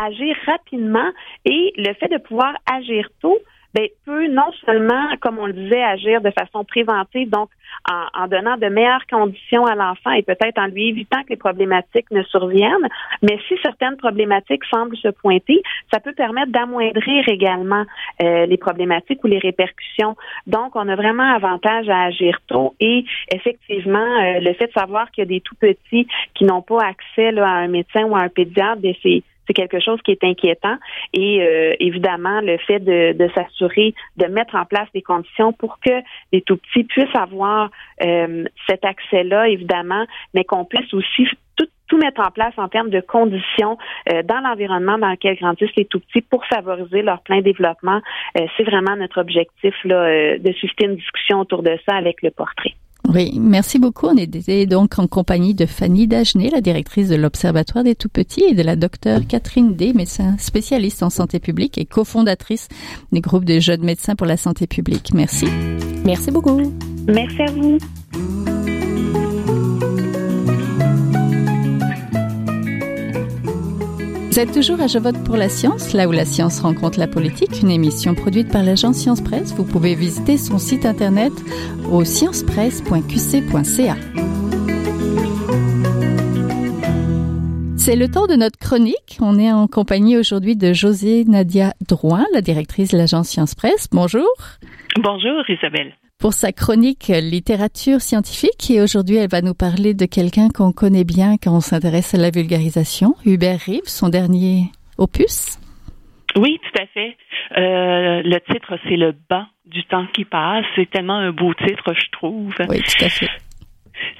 agir 0.00 0.36
rapidement. 0.46 1.10
Et 1.44 1.72
le 1.76 1.92
fait 1.94 2.06
de 2.06 2.18
pouvoir 2.18 2.54
agir 2.72 3.08
tôt, 3.20 3.36
ben, 3.76 3.88
peut 4.06 4.26
non 4.28 4.50
seulement, 4.64 5.16
comme 5.20 5.38
on 5.38 5.46
le 5.46 5.52
disait, 5.52 5.82
agir 5.82 6.22
de 6.22 6.30
façon 6.30 6.64
préventive, 6.64 7.28
donc 7.28 7.50
en, 7.90 8.26
donnant 8.26 8.56
de 8.56 8.68
meilleures 8.68 9.06
conditions 9.10 9.66
à 9.66 9.74
l'enfant 9.74 10.12
et 10.12 10.22
peut-être 10.22 10.58
en 10.58 10.66
lui 10.66 10.88
évitant 10.88 11.22
que 11.24 11.28
les 11.30 11.36
problématiques 11.36 12.10
ne 12.10 12.22
surviennent, 12.22 12.88
mais 13.22 13.38
si 13.46 13.54
certaines 13.62 13.98
problématiques 13.98 14.64
semblent 14.64 14.96
se 14.96 15.08
pointer, 15.08 15.62
ça 15.92 16.00
peut 16.00 16.14
permettre 16.14 16.52
d'amoindrir 16.52 17.28
également 17.28 17.84
euh, 18.22 18.46
les 18.46 18.56
problématiques 18.56 19.22
ou 19.24 19.26
les 19.26 19.38
répercussions. 19.38 20.16
Donc, 20.46 20.74
on 20.74 20.88
a 20.88 20.96
vraiment 20.96 21.34
avantage 21.34 21.88
à 21.90 22.04
agir 22.04 22.38
tôt 22.46 22.74
et 22.80 23.04
effectivement, 23.30 23.98
euh, 23.98 24.40
le 24.40 24.54
fait 24.54 24.68
de 24.68 24.72
savoir 24.72 25.10
qu'il 25.10 25.22
y 25.22 25.26
a 25.26 25.28
des 25.28 25.42
tout 25.42 25.54
petits 25.56 26.08
qui 26.34 26.44
n'ont 26.44 26.62
pas 26.62 26.80
accès 26.82 27.38
à 27.38 27.46
un 27.46 27.68
médecin 27.68 28.04
ou 28.04 28.16
à 28.16 28.20
un 28.20 28.28
pédiatre, 28.30 28.80
ben, 28.80 28.94
c'est 29.02 29.22
c'est 29.46 29.54
quelque 29.54 29.80
chose 29.80 30.00
qui 30.02 30.12
est 30.12 30.24
inquiétant. 30.24 30.76
Et 31.12 31.40
euh, 31.40 31.74
évidemment, 31.80 32.40
le 32.40 32.58
fait 32.58 32.80
de, 32.80 33.28
s'assurer 33.34 33.94
de 34.16 34.26
mettre 34.26 34.54
en 34.54 34.64
place 34.64 34.88
des 34.94 35.02
conditions 35.02 35.52
pour 35.52 35.78
que 35.80 35.92
les 36.32 36.42
tout 36.42 36.56
petits 36.56 36.84
puissent 36.84 37.14
avoir 37.14 37.70
euh, 38.02 38.44
cet 38.68 38.84
accès-là, 38.84 39.48
évidemment, 39.48 40.04
mais 40.34 40.44
qu'on 40.44 40.64
puisse 40.64 40.92
aussi 40.94 41.26
tout, 41.56 41.68
tout 41.88 41.98
mettre 41.98 42.20
en 42.20 42.30
place 42.30 42.54
en 42.56 42.68
termes 42.68 42.90
de 42.90 43.00
conditions 43.00 43.78
euh, 44.12 44.22
dans 44.22 44.40
l'environnement 44.40 44.98
dans 44.98 45.10
lequel 45.10 45.36
grandissent 45.36 45.76
les 45.76 45.84
tout 45.84 46.00
petits 46.00 46.22
pour 46.22 46.44
favoriser 46.46 47.02
leur 47.02 47.20
plein 47.22 47.40
développement. 47.40 48.00
c'est 48.56 48.64
vraiment 48.64 48.96
notre 48.96 49.20
objectif 49.20 49.74
là, 49.84 50.38
de 50.38 50.52
susciter 50.52 50.86
une 50.86 50.96
discussion 50.96 51.40
autour 51.40 51.62
de 51.62 51.78
ça 51.88 51.96
avec 51.96 52.22
le 52.22 52.30
portrait. 52.30 52.74
Oui, 53.08 53.38
merci 53.40 53.78
beaucoup. 53.78 54.06
On 54.06 54.16
était 54.16 54.66
donc 54.66 54.98
en 54.98 55.06
compagnie 55.06 55.54
de 55.54 55.66
Fanny 55.66 56.06
Dagenet, 56.06 56.50
la 56.50 56.60
directrice 56.60 57.08
de 57.08 57.16
l'Observatoire 57.16 57.84
des 57.84 57.94
Tout-Petits, 57.94 58.44
et 58.44 58.54
de 58.54 58.62
la 58.62 58.76
docteure 58.76 59.20
Catherine 59.26 59.74
D, 59.74 59.92
médecin 59.92 60.36
spécialiste 60.38 61.02
en 61.02 61.10
santé 61.10 61.38
publique 61.38 61.78
et 61.78 61.84
cofondatrice 61.84 62.68
du 63.12 63.20
groupe 63.20 63.44
de 63.44 63.60
jeunes 63.60 63.84
médecins 63.84 64.16
pour 64.16 64.26
la 64.26 64.36
santé 64.36 64.66
publique. 64.66 65.12
Merci. 65.14 65.46
Merci 66.04 66.30
beaucoup. 66.30 66.60
Merci 67.06 67.42
à 67.42 67.50
vous. 67.52 67.78
Vous 74.36 74.42
êtes 74.42 74.52
toujours 74.52 74.82
à 74.82 74.86
Je 74.86 74.98
vote 74.98 75.24
pour 75.24 75.38
la 75.38 75.48
science, 75.48 75.94
là 75.94 76.06
où 76.06 76.12
la 76.12 76.26
science 76.26 76.60
rencontre 76.60 76.98
la 76.98 77.06
politique, 77.06 77.62
une 77.62 77.70
émission 77.70 78.14
produite 78.14 78.52
par 78.52 78.62
l'agence 78.62 78.96
Science 78.96 79.22
Presse. 79.22 79.54
Vous 79.54 79.64
pouvez 79.64 79.94
visiter 79.94 80.36
son 80.36 80.58
site 80.58 80.84
internet 80.84 81.32
au 81.90 82.04
sciencepresse.qc.ca. 82.04 83.96
C'est 87.78 87.96
le 87.96 88.08
temps 88.08 88.26
de 88.26 88.34
notre 88.34 88.58
chronique. 88.58 89.16
On 89.22 89.38
est 89.38 89.50
en 89.50 89.68
compagnie 89.68 90.18
aujourd'hui 90.18 90.54
de 90.54 90.74
José 90.74 91.24
Nadia 91.24 91.72
Drouin, 91.88 92.26
la 92.34 92.42
directrice 92.42 92.90
de 92.90 92.98
l'agence 92.98 93.30
Science 93.30 93.54
Presse. 93.54 93.88
Bonjour. 93.90 94.28
Bonjour 95.02 95.48
Isabelle 95.48 95.94
pour 96.18 96.32
sa 96.32 96.52
chronique 96.52 97.08
littérature 97.08 98.00
scientifique 98.00 98.70
et 98.70 98.80
aujourd'hui 98.80 99.16
elle 99.16 99.30
va 99.30 99.42
nous 99.42 99.54
parler 99.54 99.94
de 99.94 100.06
quelqu'un 100.06 100.48
qu'on 100.48 100.72
connaît 100.72 101.04
bien 101.04 101.36
quand 101.42 101.52
on 101.52 101.60
s'intéresse 101.60 102.14
à 102.14 102.18
la 102.18 102.30
vulgarisation, 102.30 103.14
Hubert 103.24 103.60
Reeves, 103.66 103.86
son 103.86 104.08
dernier 104.08 104.70
opus. 104.98 105.58
Oui, 106.36 106.58
tout 106.62 106.82
à 106.82 106.86
fait. 106.86 107.16
Euh, 107.56 108.22
le 108.22 108.38
titre, 108.52 108.78
c'est 108.84 108.96
Le 108.96 109.14
banc 109.30 109.46
du 109.64 109.84
temps 109.84 110.06
qui 110.12 110.24
passe. 110.24 110.64
C'est 110.74 110.90
tellement 110.90 111.16
un 111.16 111.32
beau 111.32 111.54
titre, 111.54 111.94
je 111.94 112.10
trouve. 112.12 112.54
Oui, 112.68 112.82
tout 112.82 113.04
à 113.04 113.08
fait. 113.08 113.30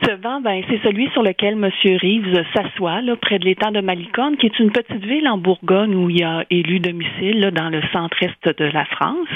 Ce 0.03 0.15
banc, 0.17 0.41
ben, 0.41 0.63
c'est 0.69 0.81
celui 0.83 1.09
sur 1.11 1.23
lequel 1.23 1.55
M. 1.55 1.71
Reeves 1.85 2.45
s'assoit, 2.55 3.01
là, 3.01 3.17
près 3.17 3.39
de 3.39 3.45
l'étang 3.45 3.73
de 3.73 3.81
Malicorne, 3.81 4.37
qui 4.37 4.47
est 4.47 4.59
une 4.59 4.71
petite 4.71 5.05
ville 5.05 5.29
en 5.29 5.39
Bourgogne 5.39 5.95
où 5.95 6.11
il 6.11 6.23
a 6.23 6.45
élu 6.51 6.81
domicile, 6.81 7.41
là, 7.41 7.51
dans 7.51 7.71
le 7.71 7.83
centre-est 7.93 8.59
de 8.59 8.65
la 8.65 8.85
France. 8.85 9.29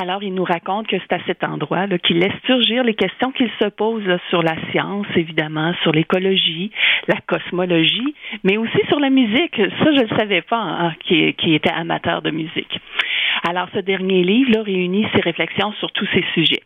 Alors, 0.00 0.22
il 0.22 0.34
nous 0.34 0.44
raconte 0.44 0.86
que 0.86 0.96
c'est 0.98 1.14
à 1.14 1.24
cet 1.26 1.42
endroit 1.42 1.86
qu'il 1.98 2.18
laisse 2.18 2.38
surgir 2.44 2.84
les 2.84 2.94
questions 2.94 3.32
qu'il 3.32 3.50
se 3.58 3.68
pose 3.68 4.04
sur 4.28 4.42
la 4.42 4.54
science, 4.70 5.06
évidemment, 5.16 5.72
sur 5.82 5.92
l'écologie, 5.92 6.70
la 7.08 7.16
cosmologie, 7.26 8.14
mais 8.44 8.56
aussi 8.58 8.78
sur 8.88 9.00
la 9.00 9.10
musique. 9.10 9.56
Ça, 9.56 9.92
je 9.92 10.02
ne 10.02 10.18
savais 10.18 10.42
pas, 10.42 10.60
hein, 10.60 10.94
qui, 11.00 11.54
était 11.54 11.70
amateur 11.70 12.22
de 12.22 12.30
musique. 12.30 12.80
Alors, 13.48 13.68
ce 13.74 13.80
dernier 13.80 14.22
livre 14.22 14.60
réunit 14.60 15.06
ses 15.14 15.20
réflexions 15.20 15.72
sur 15.80 15.90
tous 15.92 16.06
ces 16.12 16.24
sujets. 16.34 16.62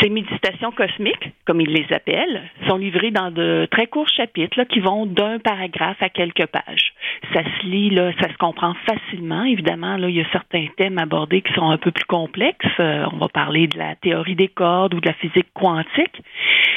Ces 0.00 0.08
méditations 0.08 0.72
cosmiques, 0.72 1.30
comme 1.44 1.60
il 1.60 1.70
les 1.70 1.86
appelle, 1.92 2.42
sont 2.66 2.76
livrées 2.76 3.10
dans 3.10 3.30
de 3.30 3.68
très 3.70 3.86
courts 3.86 4.08
chapitres 4.08 4.64
qui 4.64 4.80
vont 4.80 5.06
d'un 5.06 5.38
paragraphe 5.38 6.02
à 6.02 6.08
quelques 6.08 6.46
pages. 6.46 6.92
Ça 7.32 7.42
se 7.42 7.66
lit, 7.66 7.94
ça 8.20 8.28
se 8.28 8.36
comprend 8.38 8.74
facilement. 8.86 9.44
Évidemment, 9.44 9.96
là, 9.96 10.08
il 10.08 10.16
y 10.16 10.20
a 10.20 10.30
certains 10.32 10.66
thèmes 10.76 10.98
abordés 10.98 11.42
qui 11.42 11.52
sont 11.52 11.70
un 11.70 11.78
peu 11.78 11.90
plus 11.90 12.04
complexes. 12.04 12.66
Euh, 12.80 13.06
on 13.12 13.18
va 13.18 13.28
parler 13.28 13.66
de 13.66 13.78
la 13.78 13.94
théorie 13.96 14.34
des 14.34 14.48
cordes 14.48 14.94
ou 14.94 15.00
de 15.00 15.06
la 15.06 15.14
physique 15.14 15.48
quantique. 15.54 16.22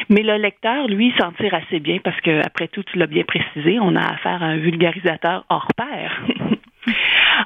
Mais 0.09 0.21
le 0.21 0.37
lecteur, 0.37 0.87
lui, 0.87 1.13
s'en 1.19 1.31
tire 1.31 1.53
assez 1.53 1.79
bien 1.79 1.99
parce 2.03 2.19
que, 2.21 2.45
après 2.45 2.67
tout, 2.67 2.83
tu 2.83 2.97
l'as 2.97 3.07
bien 3.07 3.23
précisé, 3.23 3.79
on 3.79 3.95
a 3.95 4.01
affaire 4.01 4.43
à 4.43 4.47
un 4.47 4.57
vulgarisateur 4.57 5.45
hors 5.49 5.67
pair. 5.75 6.21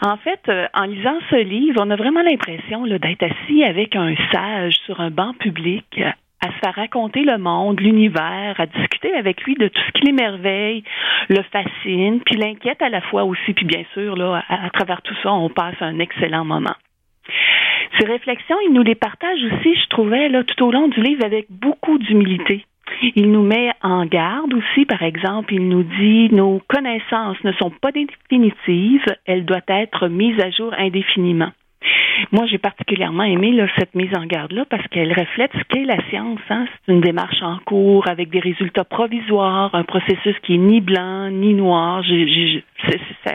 En 0.02 0.18
fait, 0.18 0.42
euh, 0.50 0.68
en 0.74 0.84
lisant 0.84 1.18
ce 1.30 1.36
livre, 1.36 1.82
on 1.84 1.90
a 1.90 1.96
vraiment 1.96 2.22
l'impression 2.22 2.86
d'être 2.86 3.24
assis 3.24 3.64
avec 3.64 3.96
un 3.96 4.14
sage 4.32 4.76
sur 4.86 5.02
un 5.02 5.10
banc 5.10 5.34
public 5.34 6.02
à 6.42 6.48
se 6.48 6.58
faire 6.60 6.76
raconter 6.76 7.24
le 7.24 7.38
monde, 7.38 7.80
l'univers, 7.82 8.56
à 8.58 8.66
discuter 8.66 9.14
avec 9.14 9.44
lui 9.44 9.56
de 9.56 9.68
tout 9.68 9.82
ce 9.88 9.92
qui 9.92 10.06
l'émerveille, 10.06 10.84
le 11.28 11.42
fascine, 11.44 12.22
puis 12.22 12.36
l'inquiète 12.36 12.82
à 12.82 12.90
la 12.90 13.02
fois 13.02 13.26
aussi, 13.26 13.54
puis 13.54 13.66
bien 13.66 13.84
sûr, 13.94 14.16
là, 14.16 14.44
à, 14.48 14.70
travers 14.70 15.02
tout 15.02 15.16
ça, 15.22 15.34
on 15.34 15.50
passe 15.50 15.76
un 15.82 16.00
excellent 16.00 16.46
moment. 16.46 16.76
Ces 18.00 18.06
réflexions, 18.06 18.56
il 18.66 18.74
nous 18.74 18.84
les 18.84 18.96
partage 18.96 19.40
aussi, 19.44 19.76
je 19.76 19.88
trouvais, 19.90 20.30
là, 20.30 20.44
tout 20.44 20.64
au 20.64 20.72
long 20.72 20.88
du 20.88 21.02
livre 21.02 21.26
avec 21.26 21.48
beaucoup 21.50 21.98
d'humilité. 21.98 22.66
Il 23.16 23.32
nous 23.32 23.44
met 23.44 23.72
en 23.82 24.06
garde 24.06 24.54
aussi, 24.54 24.86
par 24.86 25.04
exemple, 25.04 25.54
il 25.54 25.68
nous 25.68 25.84
dit 25.84 26.30
nos 26.34 26.62
connaissances 26.68 27.44
ne 27.44 27.52
sont 27.54 27.72
pas 27.72 27.92
définitives, 27.92 29.06
elles 29.26 29.46
doivent 29.46 29.62
être 29.68 30.08
mises 30.08 30.40
à 30.40 30.50
jour 30.50 30.74
indéfiniment. 30.78 31.52
Moi, 32.32 32.46
j'ai 32.48 32.58
particulièrement 32.58 33.24
aimé 33.24 33.58
cette 33.78 33.96
mise 33.96 34.14
en 34.16 34.26
garde-là 34.26 34.66
parce 34.70 34.86
qu'elle 34.90 35.14
reflète 35.14 35.52
ce 35.54 35.64
qu'est 35.70 35.86
la 35.86 35.98
science. 36.10 36.40
Hein. 36.50 36.66
C'est 36.86 36.92
une 36.92 37.02
démarche 37.02 37.42
en 37.42 37.60
cours 37.66 38.08
avec 38.08 38.30
des 38.30 38.40
résultats 38.40 38.84
provisoires, 38.84 39.74
un 39.74 39.84
processus 39.84 40.36
qui 40.44 40.56
est 40.56 40.58
ni 40.58 40.82
blanc 40.82 41.30
ni 41.32 41.54
noir. 41.54 42.04
ça, 43.24 43.32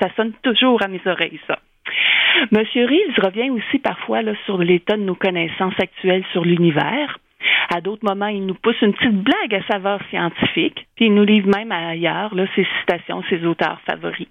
ça, 0.00 0.08
sonne 0.16 0.32
toujours 0.42 0.82
à 0.82 0.88
mes 0.88 1.00
oreilles, 1.06 1.40
ça. 1.46 1.58
Monsieur 2.52 2.86
Reeves 2.86 3.18
revient 3.22 3.50
aussi 3.50 3.78
parfois 3.78 4.22
là, 4.22 4.32
sur 4.44 4.58
l'état 4.58 4.96
de 4.96 5.02
nos 5.02 5.14
connaissances 5.14 5.78
actuelles 5.78 6.24
sur 6.32 6.44
l'univers. 6.44 7.18
À 7.74 7.80
d'autres 7.80 8.04
moments, 8.04 8.26
il 8.26 8.46
nous 8.46 8.54
pousse 8.54 8.80
une 8.82 8.92
petite 8.92 9.22
blague 9.22 9.54
à 9.54 9.62
saveur 9.66 10.00
scientifique, 10.10 10.86
puis 10.96 11.06
il 11.06 11.14
nous 11.14 11.24
livre 11.24 11.48
même 11.48 11.72
ailleurs 11.72 12.34
là, 12.34 12.46
ses 12.54 12.66
citations, 12.80 13.22
ses 13.28 13.44
auteurs 13.44 13.80
favoris. 13.86 14.28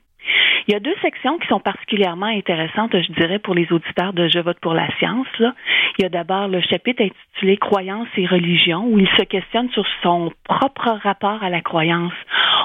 Il 0.67 0.73
y 0.73 0.75
a 0.75 0.79
deux 0.79 0.95
sections 1.01 1.39
qui 1.39 1.47
sont 1.47 1.59
particulièrement 1.59 2.27
intéressantes, 2.27 2.91
je 2.93 3.11
dirais, 3.13 3.39
pour 3.39 3.55
les 3.55 3.71
auditeurs 3.71 4.13
de 4.13 4.27
Je 4.27 4.39
vote 4.39 4.59
pour 4.59 4.73
la 4.73 4.87
science. 4.97 5.27
Là. 5.39 5.55
Il 5.97 6.03
y 6.03 6.05
a 6.05 6.09
d'abord 6.09 6.47
le 6.47 6.61
chapitre 6.61 7.01
intitulé 7.01 7.57
Croyances 7.57 8.07
et 8.17 8.27
religions, 8.27 8.85
où 8.85 8.99
il 8.99 9.07
se 9.17 9.23
questionne 9.23 9.69
sur 9.71 9.85
son 10.03 10.31
propre 10.43 10.99
rapport 11.01 11.41
à 11.41 11.49
la 11.49 11.61
croyance. 11.61 12.13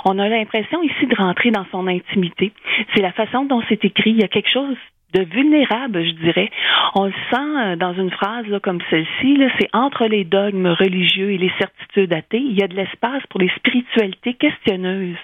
On 0.04 0.18
a 0.18 0.28
l'impression 0.28 0.82
ici 0.82 1.06
de 1.06 1.14
rentrer 1.14 1.50
dans 1.50 1.64
son 1.70 1.86
intimité. 1.86 2.52
C'est 2.94 3.00
la 3.02 3.12
façon 3.12 3.44
dont 3.44 3.62
c'est 3.68 3.84
écrit. 3.84 4.10
Il 4.10 4.20
y 4.20 4.24
a 4.24 4.28
quelque 4.28 4.50
chose 4.50 4.76
de 5.14 5.24
vulnérable, 5.24 6.04
je 6.04 6.10
dirais. 6.10 6.50
On 6.94 7.06
le 7.06 7.12
sent 7.30 7.36
euh, 7.36 7.76
dans 7.76 7.94
une 7.94 8.10
phrase 8.10 8.46
comme 8.62 8.80
celle-ci, 8.90 9.38
c'est 9.58 9.68
entre 9.72 10.06
les 10.06 10.24
dogmes 10.24 10.66
religieux 10.66 11.30
et 11.30 11.38
les 11.38 11.52
certitudes 11.58 12.12
athées, 12.12 12.38
il 12.38 12.58
y 12.58 12.62
a 12.62 12.68
de 12.68 12.74
l'espace 12.74 13.22
pour 13.30 13.40
les 13.40 13.50
spiritualités 13.56 14.34
questionneuses. 14.34 15.16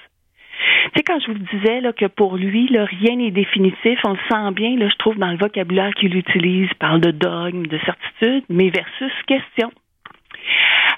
Tu 0.61 0.91
sais, 0.97 1.03
quand 1.03 1.19
je 1.21 1.33
vous 1.33 1.39
disais 1.39 1.81
là, 1.81 1.93
que 1.93 2.07
pour 2.07 2.37
lui, 2.37 2.69
là, 2.69 2.85
rien 2.85 3.17
n'est 3.17 3.31
définitif, 3.31 3.99
on 4.05 4.13
le 4.13 4.19
sent 4.31 4.55
bien, 4.55 4.77
là, 4.77 4.89
je 4.89 4.97
trouve, 4.97 5.17
dans 5.17 5.31
le 5.31 5.39
vocabulaire 5.39 5.93
qu'il 5.95 6.15
utilise, 6.17 6.69
il 6.71 6.77
parle 6.77 7.01
de 7.01 7.11
dogme, 7.11 7.67
de 7.67 7.79
certitude, 7.79 8.45
mais 8.49 8.71
versus 8.71 9.13
question. 9.27 9.71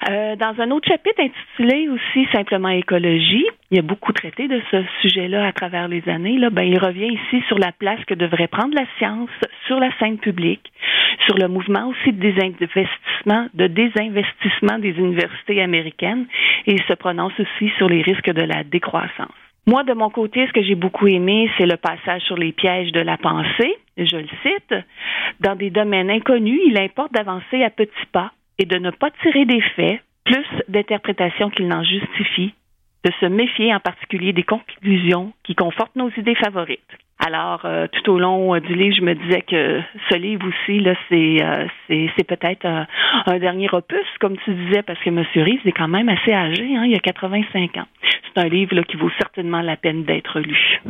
Euh, 0.09 0.35
dans 0.35 0.59
un 0.59 0.71
autre 0.71 0.87
chapitre 0.87 1.21
intitulé 1.21 1.87
aussi 1.87 2.27
simplement 2.33 2.69
écologie, 2.69 3.45
il 3.71 3.77
y 3.77 3.79
a 3.79 3.83
beaucoup 3.83 4.11
traité 4.11 4.47
de 4.47 4.61
ce 4.69 4.83
sujet-là 5.01 5.45
à 5.45 5.53
travers 5.53 5.87
les 5.87 6.07
années. 6.09 6.37
Là, 6.37 6.49
ben, 6.49 6.63
il 6.63 6.77
revient 6.77 7.13
ici 7.13 7.43
sur 7.47 7.57
la 7.57 7.71
place 7.71 8.03
que 8.05 8.13
devrait 8.13 8.47
prendre 8.47 8.75
la 8.75 8.85
science 8.97 9.29
sur 9.67 9.79
la 9.79 9.89
scène 9.99 10.17
publique, 10.17 10.71
sur 11.25 11.37
le 11.37 11.47
mouvement 11.47 11.87
aussi 11.87 12.11
de 12.11 12.19
désinvestissement, 12.19 13.47
de 13.53 13.67
désinvestissement 13.67 14.79
des 14.79 14.91
universités 14.91 15.61
américaines, 15.61 16.25
et 16.65 16.73
il 16.73 16.83
se 16.83 16.93
prononce 16.93 17.33
aussi 17.39 17.71
sur 17.77 17.87
les 17.87 18.01
risques 18.01 18.31
de 18.31 18.41
la 18.41 18.63
décroissance. 18.63 19.31
Moi, 19.65 19.83
de 19.85 19.93
mon 19.93 20.09
côté, 20.09 20.45
ce 20.47 20.51
que 20.51 20.61
j'ai 20.61 20.75
beaucoup 20.75 21.07
aimé, 21.07 21.49
c'est 21.57 21.65
le 21.65 21.77
passage 21.77 22.21
sur 22.23 22.35
les 22.35 22.51
pièges 22.51 22.91
de 22.91 22.99
la 22.99 23.15
pensée. 23.15 23.77
Je 23.95 24.17
le 24.17 24.27
cite. 24.41 24.75
Dans 25.39 25.55
des 25.55 25.69
domaines 25.69 26.09
inconnus, 26.09 26.59
il 26.67 26.77
importe 26.77 27.13
d'avancer 27.13 27.63
à 27.63 27.69
petits 27.69 28.07
pas 28.11 28.31
de 28.65 28.77
ne 28.77 28.91
pas 28.91 29.11
tirer 29.21 29.45
des 29.45 29.61
faits, 29.75 30.01
plus 30.25 30.45
d'interprétations 30.67 31.49
qu'il 31.49 31.67
n'en 31.67 31.83
justifie, 31.83 32.53
de 33.03 33.11
se 33.19 33.25
méfier 33.25 33.73
en 33.73 33.79
particulier 33.79 34.33
des 34.33 34.43
conclusions 34.43 35.33
qui 35.43 35.55
confortent 35.55 35.95
nos 35.95 36.09
idées 36.11 36.35
favorites. 36.35 36.79
Alors, 37.19 37.61
euh, 37.65 37.87
tout 37.87 38.11
au 38.11 38.19
long 38.19 38.55
euh, 38.55 38.59
du 38.59 38.73
livre, 38.75 38.95
je 38.97 39.01
me 39.01 39.13
disais 39.15 39.41
que 39.41 39.81
ce 40.09 40.15
livre 40.17 40.45
aussi, 40.47 40.79
là, 40.79 40.93
c'est, 41.09 41.37
euh, 41.41 42.23
peut-être 42.27 42.65
un 42.65 43.39
dernier 43.39 43.69
opus, 43.71 44.05
comme 44.19 44.37
tu 44.43 44.53
disais, 44.53 44.81
parce 44.81 44.99
que 44.99 45.09
M. 45.09 45.23
Reeves 45.35 45.65
est 45.65 45.71
quand 45.71 45.87
même 45.87 46.09
assez 46.09 46.33
âgé, 46.33 46.75
hein, 46.75 46.85
il 46.85 46.95
a 46.95 46.99
85 46.99 47.77
ans. 47.77 47.87
C'est 48.33 48.41
un 48.41 48.49
livre 48.49 48.75
là, 48.75 48.83
qui 48.83 48.97
vaut 48.97 49.11
certainement 49.17 49.61
la 49.61 49.77
peine 49.77 50.03
d'être 50.03 50.39
lu. 50.39 50.81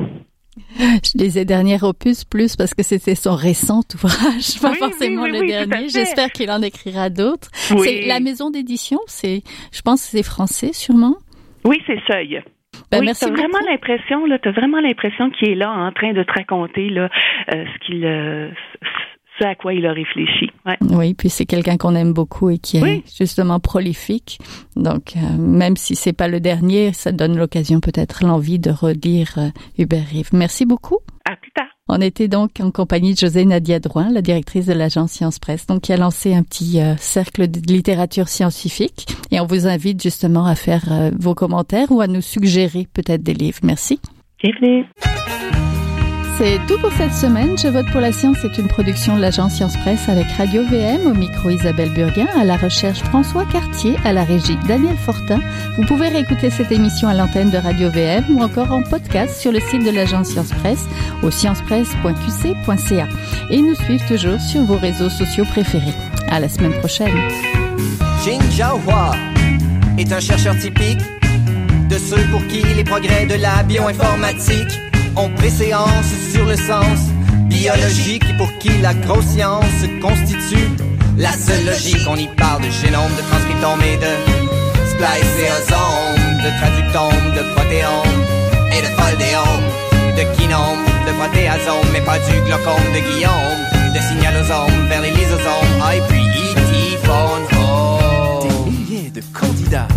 Je 0.77 1.17
disais 1.17 1.45
dernier 1.45 1.77
opus 1.81 2.25
plus 2.25 2.55
parce 2.55 2.73
que 2.73 2.83
c'était 2.83 3.15
son 3.15 3.35
récent 3.35 3.81
ouvrage, 3.95 4.59
pas 4.61 4.73
forcément 4.73 5.25
le 5.25 5.45
dernier. 5.47 5.89
J'espère 5.89 6.31
qu'il 6.31 6.51
en 6.51 6.61
écrira 6.61 7.09
d'autres. 7.09 7.49
C'est 7.53 8.05
la 8.05 8.19
maison 8.19 8.49
d'édition, 8.49 8.99
c'est, 9.07 9.41
je 9.71 9.81
pense, 9.81 10.01
c'est 10.01 10.23
français 10.23 10.73
sûrement. 10.73 11.15
Oui, 11.65 11.81
c'est 11.87 11.99
Seuil. 12.07 12.43
Ben, 12.91 12.99
oui, 13.01 13.11
t'as 13.19 13.29
vraiment 13.29 13.59
l'impression, 13.69 14.25
là, 14.25 14.39
t'as 14.39 14.51
vraiment 14.51 14.79
l'impression 14.79 15.29
qu'il 15.29 15.49
est 15.49 15.55
là 15.55 15.71
en 15.71 15.91
train 15.91 16.13
de 16.13 16.23
te 16.23 16.31
raconter 16.31 16.89
là, 16.89 17.09
euh, 17.53 17.65
ce 17.65 17.85
qu'il, 17.85 18.05
euh, 18.05 18.49
ce 19.39 19.45
à 19.45 19.55
quoi 19.55 19.73
il 19.73 19.85
a 19.85 19.93
réfléchi. 19.93 20.51
Ouais. 20.65 20.77
Oui, 20.91 21.13
puis 21.13 21.29
c'est 21.29 21.45
quelqu'un 21.45 21.77
qu'on 21.77 21.95
aime 21.95 22.13
beaucoup 22.13 22.49
et 22.49 22.57
qui 22.57 22.77
est 22.77 23.03
justement 23.17 23.59
prolifique. 23.59 24.39
Donc, 24.75 25.15
euh, 25.15 25.37
même 25.37 25.75
si 25.75 25.95
c'est 25.95 26.13
pas 26.13 26.27
le 26.27 26.39
dernier, 26.39 26.93
ça 26.93 27.11
donne 27.11 27.37
l'occasion 27.37 27.79
peut-être 27.79 28.23
l'envie 28.23 28.59
de 28.59 28.69
relire 28.69 29.33
euh, 29.37 29.49
Hubert 29.77 30.05
Rive. 30.05 30.29
Merci 30.33 30.65
beaucoup. 30.65 30.99
À 31.25 31.35
plus 31.35 31.51
tard. 31.51 31.67
On 31.89 31.99
était 31.99 32.27
donc 32.27 32.59
en 32.61 32.71
compagnie 32.71 33.13
de 33.13 33.19
José 33.19 33.43
Nadia 33.45 33.79
Drouin, 33.79 34.09
la 34.09 34.21
directrice 34.21 34.67
de 34.67 34.73
l'agence 34.73 35.11
Science 35.11 35.39
Presse, 35.39 35.67
donc 35.67 35.81
qui 35.81 35.93
a 35.93 35.97
lancé 35.97 36.33
un 36.33 36.43
petit 36.43 36.79
euh, 36.79 36.95
cercle 36.97 37.49
de 37.49 37.59
littérature 37.71 38.29
scientifique. 38.29 39.07
Et 39.31 39.39
on 39.39 39.45
vous 39.45 39.67
invite 39.67 40.01
justement 40.01 40.45
à 40.45 40.55
faire 40.55 40.83
vos 41.19 41.33
commentaires 41.33 41.91
ou 41.91 42.01
à 42.01 42.07
nous 42.07 42.21
suggérer 42.21 42.87
peut-être 42.93 43.23
des 43.23 43.33
livres. 43.33 43.59
Merci. 43.63 43.99
Bienvenue. 44.41 44.85
C'est 46.45 46.59
tout 46.67 46.77
pour 46.77 46.91
cette 46.91 47.13
semaine. 47.13 47.57
Je 47.57 47.69
vote 47.69 47.89
pour 47.93 48.01
la 48.01 48.11
science 48.11 48.35
C'est 48.41 48.57
une 48.57 48.67
production 48.67 49.15
de 49.15 49.21
l'agence 49.21 49.53
Science 49.53 49.77
Presse 49.77 50.09
avec 50.09 50.25
Radio 50.37 50.61
VM 50.65 51.07
au 51.07 51.13
micro 51.13 51.49
Isabelle 51.49 51.89
Burguin, 51.91 52.27
à 52.35 52.43
la 52.43 52.57
recherche 52.57 52.99
François 52.99 53.45
Cartier, 53.45 53.95
à 54.03 54.11
la 54.11 54.25
régie 54.25 54.57
Daniel 54.67 54.97
Fortin. 54.97 55.39
Vous 55.77 55.85
pouvez 55.85 56.09
réécouter 56.09 56.49
cette 56.49 56.73
émission 56.73 57.07
à 57.07 57.13
l'antenne 57.13 57.49
de 57.49 57.57
Radio 57.57 57.89
VM 57.89 58.25
ou 58.29 58.43
encore 58.43 58.73
en 58.73 58.83
podcast 58.83 59.39
sur 59.39 59.53
le 59.53 59.61
site 59.61 59.85
de 59.85 59.91
l'agence 59.91 60.31
Science 60.31 60.49
Presse 60.49 60.85
au 61.21 61.31
sciencepresse.qc.ca 61.31 63.07
et 63.49 63.61
nous 63.61 63.75
suivre 63.75 64.05
toujours 64.05 64.41
sur 64.41 64.63
vos 64.63 64.77
réseaux 64.77 65.09
sociaux 65.09 65.45
préférés. 65.45 65.95
À 66.27 66.41
la 66.41 66.49
semaine 66.49 66.73
prochaine. 66.73 67.17
On 75.15 75.29
préséance 75.29 76.11
sur 76.31 76.45
le 76.45 76.55
sens 76.55 76.99
biologique 77.47 78.25
pour 78.37 78.51
qui 78.57 78.69
la 78.81 78.93
grosse 78.93 79.25
science 79.25 79.85
constitue 80.01 80.69
la 81.17 81.31
seule 81.31 81.65
logique. 81.65 82.05
On 82.07 82.15
y 82.15 82.27
parle 82.27 82.63
de 82.63 82.69
génome, 82.69 83.11
de 83.17 83.21
transcriptome 83.29 83.81
et 83.81 83.97
de 83.97 84.13
spliceosome, 84.91 86.23
de 86.43 86.49
traductome, 86.59 87.33
de 87.35 87.43
protéome 87.53 88.19
et 88.71 88.81
de 88.81 88.89
foldéome, 88.97 89.67
de 90.17 90.23
kinome, 90.35 90.83
de 91.07 91.11
protéasome, 91.13 91.87
mais 91.91 92.01
pas 92.01 92.19
du 92.19 92.41
glaucome 92.45 92.87
de 92.93 92.99
Guillaume, 92.99 93.93
de 93.93 93.99
signalosome 93.99 94.87
vers 94.89 95.01
les 95.01 95.11
lysosomes, 95.11 95.81
ah, 95.81 95.95
et 95.95 96.01
puis 96.09 96.21
E.T. 96.21 96.61
Des 98.41 98.71
milliers 98.71 99.09
de 99.11 99.21
candidats 99.33 99.87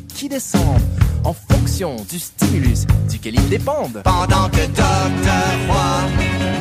qui 0.00 0.28
descendent 0.28 0.80
en 1.24 1.34
fonction 1.34 1.96
du 2.08 2.18
stimulus 2.18 2.86
duquel 3.10 3.34
ils 3.34 3.48
dépendent. 3.48 4.02
Pendant 4.04 4.48
que 4.50 4.66
Docteur 4.66 5.50
Roy, 5.68 6.02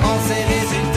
en 0.03 0.19
ses 0.27 0.43
résultats 0.43 0.96